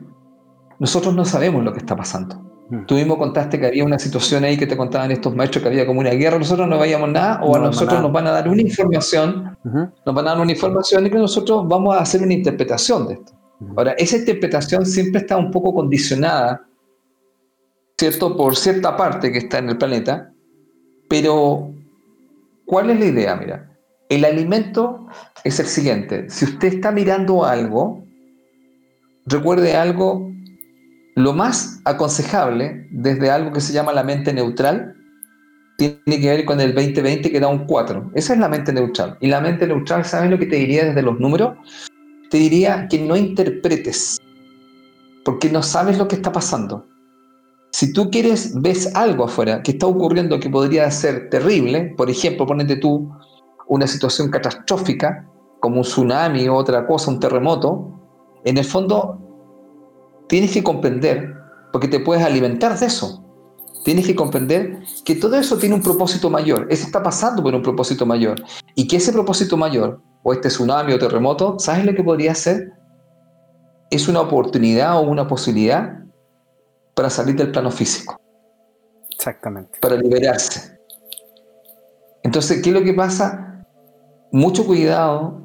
[0.80, 2.36] nosotros no sabemos lo que está pasando.
[2.70, 2.86] Mm.
[2.86, 5.86] Tú mismo contaste que había una situación ahí que te contaban estos maestros que había
[5.86, 8.62] como una guerra, nosotros no veíamos nada, o a nosotros nos van a dar una
[8.62, 13.08] información, nos van a dar una información y que nosotros vamos a hacer una interpretación
[13.08, 13.34] de esto.
[13.76, 16.68] Ahora, esa interpretación siempre está un poco condicionada,
[17.98, 20.32] ¿cierto?, por cierta parte que está en el planeta,
[21.10, 21.72] pero
[22.66, 23.36] ¿cuál es la idea?
[23.36, 23.72] Mira,
[24.10, 25.08] el alimento
[25.44, 28.04] es el siguiente, si usted está mirando algo,
[29.26, 30.30] recuerde algo
[31.18, 34.96] lo más aconsejable desde algo que se llama la mente neutral
[35.76, 38.12] tiene que ver con el 2020 que da un 4.
[38.14, 39.18] Esa es la mente neutral.
[39.20, 41.58] Y la mente neutral, ¿sabes lo que te diría desde los números?
[42.30, 44.20] Te diría que no interpretes,
[45.26, 46.86] porque no sabes lo que está pasando.
[47.72, 52.46] Si tú quieres, ves algo afuera que está ocurriendo que podría ser terrible, por ejemplo,
[52.46, 53.12] ponete tú
[53.68, 55.28] una situación catastrófica,
[55.62, 57.92] como un tsunami o otra cosa, un terremoto,
[58.46, 59.27] en el fondo
[60.28, 61.36] tienes que comprender,
[61.72, 63.24] porque te puedes alimentar de eso,
[63.84, 67.62] tienes que comprender que todo eso tiene un propósito mayor, eso está pasando por un
[67.62, 68.44] propósito mayor,
[68.76, 72.74] y que ese propósito mayor, o este tsunami o terremoto, ¿sabes lo que podría ser?
[73.90, 76.00] Es una oportunidad o una posibilidad
[76.94, 78.20] para salir del plano físico.
[79.12, 79.80] Exactamente.
[79.80, 80.78] Para liberarse.
[82.24, 83.66] Entonces, ¿qué es lo que pasa?
[84.34, 85.42] Mucho cuidado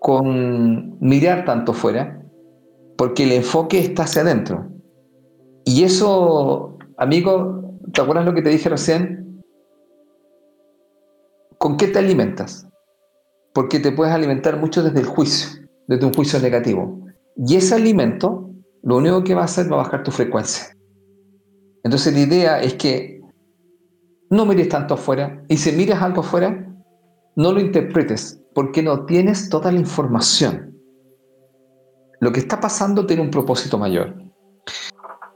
[0.00, 2.21] con mirar tanto fuera,
[3.02, 4.64] porque el enfoque está hacia adentro.
[5.64, 9.42] Y eso, amigo, ¿te acuerdas lo que te dije recién?
[11.58, 12.64] ¿Con qué te alimentas?
[13.54, 17.00] Porque te puedes alimentar mucho desde el juicio, desde un juicio negativo.
[17.36, 18.48] Y ese alimento,
[18.84, 20.66] lo único que va a hacer va a bajar tu frecuencia.
[21.82, 23.20] Entonces la idea es que
[24.30, 26.72] no mires tanto afuera y si miras algo afuera,
[27.34, 30.71] no lo interpretes porque no tienes toda la información
[32.22, 34.14] lo que está pasando tiene un propósito mayor.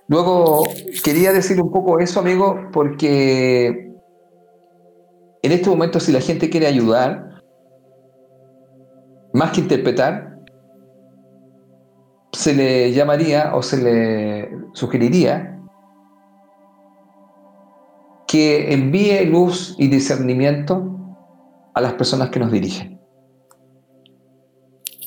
[0.06, 0.62] Luego,
[1.02, 3.92] quería decir un poco eso, amigo, porque
[5.42, 7.42] en este momento si la gente quiere ayudar,
[9.32, 10.38] más que interpretar,
[12.32, 15.60] se le llamaría o se le sugeriría
[18.28, 20.88] que envíe luz y discernimiento
[21.74, 23.00] a las personas que nos dirigen.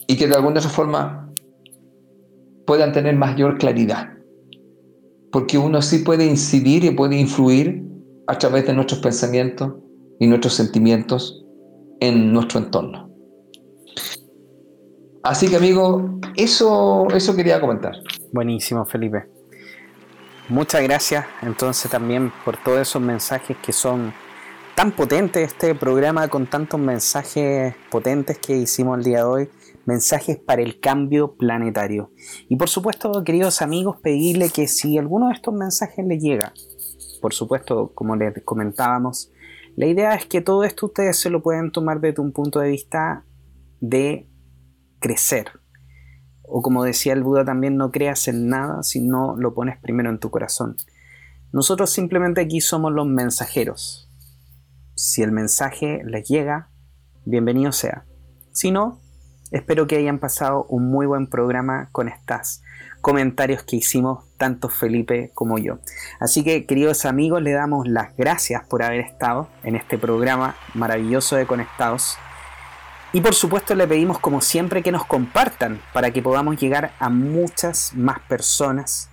[0.07, 1.28] Y que de alguna otra forma
[2.69, 4.09] puedan tener mayor claridad.
[5.31, 7.83] Porque uno sí puede incidir y puede influir
[8.27, 9.73] a través de nuestros pensamientos
[10.19, 11.43] y nuestros sentimientos
[11.99, 13.09] en nuestro entorno.
[15.23, 17.93] Así que amigo, eso, eso quería comentar.
[18.31, 19.25] Buenísimo, Felipe.
[20.47, 24.13] Muchas gracias entonces también por todos esos mensajes que son
[24.75, 29.49] tan potentes, este programa con tantos mensajes potentes que hicimos el día de hoy
[29.89, 32.11] mensajes para el cambio planetario.
[32.47, 36.53] Y por supuesto, queridos amigos, pedirle que si alguno de estos mensajes les llega,
[37.21, 39.31] por supuesto, como les comentábamos,
[39.75, 42.69] la idea es que todo esto ustedes se lo pueden tomar desde un punto de
[42.69, 43.25] vista
[43.81, 44.29] de
[44.99, 45.47] crecer.
[46.43, 50.11] O como decía el Buda también, no creas en nada si no lo pones primero
[50.11, 50.75] en tu corazón.
[51.51, 54.11] Nosotros simplemente aquí somos los mensajeros.
[54.93, 56.69] Si el mensaje les llega,
[57.25, 58.05] bienvenido sea.
[58.51, 59.01] Si no,
[59.51, 62.61] Espero que hayan pasado un muy buen programa con estos
[63.01, 65.79] comentarios que hicimos tanto Felipe como yo.
[66.19, 71.35] Así que queridos amigos, le damos las gracias por haber estado en este programa maravilloso
[71.35, 72.17] de Conectados.
[73.11, 77.09] Y por supuesto le pedimos como siempre que nos compartan para que podamos llegar a
[77.09, 79.09] muchas más personas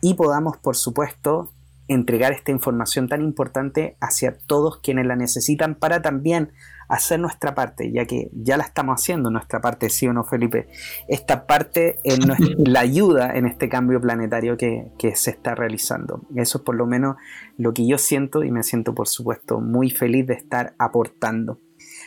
[0.00, 1.52] y podamos por supuesto
[1.86, 6.50] entregar esta información tan importante hacia todos quienes la necesitan para también
[6.88, 10.68] hacer nuestra parte, ya que ya la estamos haciendo nuestra parte, sí o no, Felipe.
[11.08, 12.20] Esta parte en
[12.70, 16.22] la ayuda en este cambio planetario que, que, se está realizando.
[16.34, 17.16] Eso es por lo menos
[17.56, 21.60] lo que yo siento y me siento, por supuesto, muy feliz de estar aportando.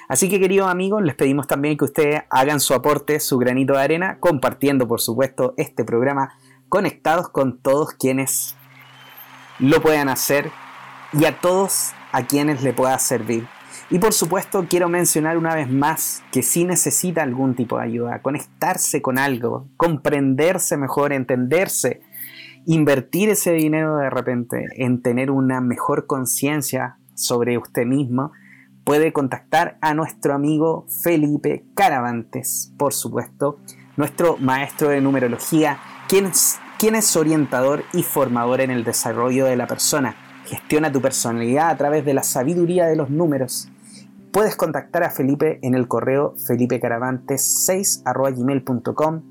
[0.08, 3.82] Así que, queridos amigos, les pedimos también que ustedes hagan su aporte, su granito de
[3.82, 6.34] arena, compartiendo, por supuesto, este programa
[6.68, 8.56] conectados con todos quienes
[9.60, 10.52] lo puedan hacer
[11.14, 13.48] y a todos a quienes le pueda servir.
[13.92, 18.22] Y por supuesto quiero mencionar una vez más que si necesita algún tipo de ayuda,
[18.22, 22.02] conectarse con algo, comprenderse mejor, entenderse,
[22.68, 28.32] invertir ese dinero de repente en tener una mejor conciencia sobre usted mismo,
[28.84, 33.58] puede contactar a nuestro amigo Felipe Caravantes, por supuesto,
[33.98, 39.56] nuestro maestro de numerología, quien es, quien es orientador y formador en el desarrollo de
[39.56, 40.16] la persona.
[40.46, 43.68] Gestiona tu personalidad a través de la sabiduría de los números
[44.32, 49.24] Puedes contactar a Felipe en el correo felipecaravantes6.gmail.com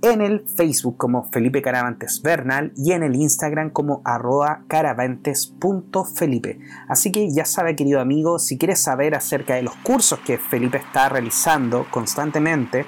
[0.00, 6.60] en el Facebook como Felipe Caravantes Bernal y en el Instagram como arroba caravantes.felipe.
[6.88, 10.78] Así que ya sabe querido amigo, si quieres saber acerca de los cursos que Felipe
[10.78, 12.86] está realizando constantemente,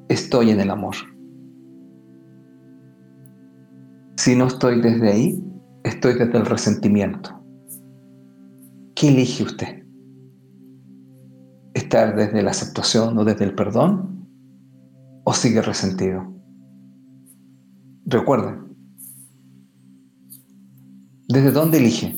[0.09, 0.95] estoy en el amor.
[4.17, 5.45] Si no estoy desde ahí,
[5.85, 7.39] estoy desde el resentimiento.
[8.95, 9.85] ¿Qué elige usted?
[11.75, 14.27] ¿Estar desde la aceptación o desde el perdón?
[15.25, 16.27] ¿O sigue resentido?
[18.07, 18.75] Recuerden,
[21.29, 22.17] ¿desde dónde elige?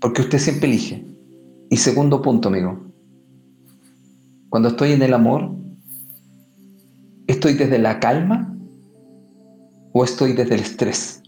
[0.00, 1.07] Porque usted siempre elige.
[1.70, 2.80] Y segundo punto, amigo.
[4.48, 5.54] Cuando estoy en el amor,
[7.26, 8.56] ¿estoy desde la calma
[9.92, 11.22] o estoy desde el estrés?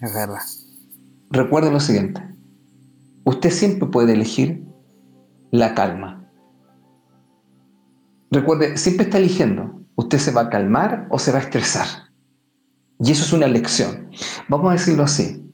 [0.00, 0.40] Es verdad.
[1.30, 2.22] Recuerde lo siguiente.
[3.24, 4.64] Usted siempre puede elegir
[5.50, 6.30] la calma.
[8.30, 9.80] Recuerde, siempre está eligiendo.
[9.94, 11.86] ¿Usted se va a calmar o se va a estresar?
[12.98, 14.10] Y eso es una elección.
[14.48, 15.50] Vamos a decirlo así.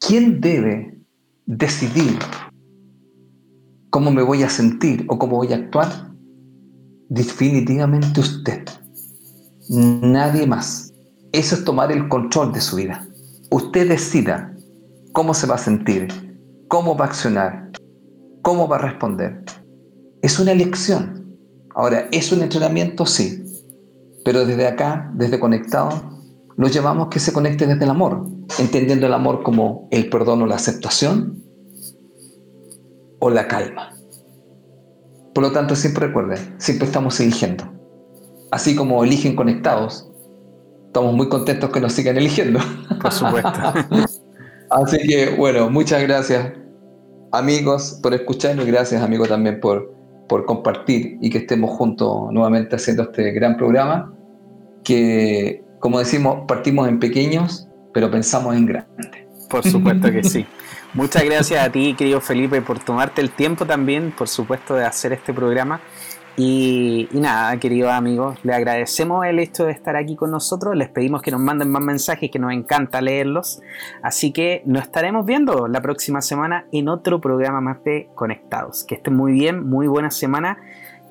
[0.00, 0.93] ¿Quién debe
[1.46, 2.18] decidir
[3.90, 6.12] cómo me voy a sentir o cómo voy a actuar,
[7.08, 8.64] definitivamente usted.
[9.68, 10.92] Nadie más.
[11.32, 13.06] Eso es tomar el control de su vida.
[13.50, 14.54] Usted decida
[15.12, 16.08] cómo se va a sentir,
[16.68, 17.70] cómo va a accionar,
[18.42, 19.44] cómo va a responder.
[20.22, 21.36] Es una elección.
[21.74, 23.06] Ahora, ¿es un entrenamiento?
[23.06, 23.44] Sí.
[24.24, 26.13] Pero desde acá, desde conectado,
[26.56, 28.26] lo llamamos que se conecte desde el amor,
[28.58, 31.42] entendiendo el amor como el perdón o la aceptación
[33.18, 33.94] o la calma.
[35.34, 37.64] Por lo tanto, siempre recuerden, siempre estamos eligiendo.
[38.52, 40.08] Así como eligen conectados,
[40.86, 42.60] estamos muy contentos que nos sigan eligiendo.
[43.02, 43.50] Por supuesto.
[44.70, 46.52] Así que, bueno, muchas gracias
[47.32, 49.92] amigos por escucharnos y gracias amigos también por,
[50.28, 54.14] por compartir y que estemos juntos nuevamente haciendo este gran programa
[54.84, 59.28] que como decimos, partimos en pequeños, pero pensamos en grande.
[59.50, 60.46] Por supuesto que sí.
[60.94, 65.12] Muchas gracias a ti, querido Felipe, por tomarte el tiempo también, por supuesto, de hacer
[65.12, 65.82] este programa.
[66.38, 70.74] Y, nada, queridos amigos, le agradecemos el hecho de estar aquí con nosotros.
[70.74, 73.60] Les pedimos que nos manden más mensajes, que nos encanta leerlos.
[74.02, 78.84] Así que nos estaremos viendo la próxima semana en otro programa más de Conectados.
[78.84, 80.56] Que estén muy bien, muy buena semana.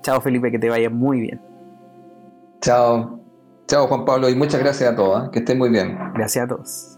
[0.01, 1.39] Chao, Felipe, que te vaya muy bien.
[2.59, 3.22] Chao.
[3.67, 5.25] Chao Juan Pablo y muchas gracias a todos.
[5.25, 5.29] ¿eh?
[5.31, 5.97] Que estén muy bien.
[6.13, 6.92] Gracias a todos.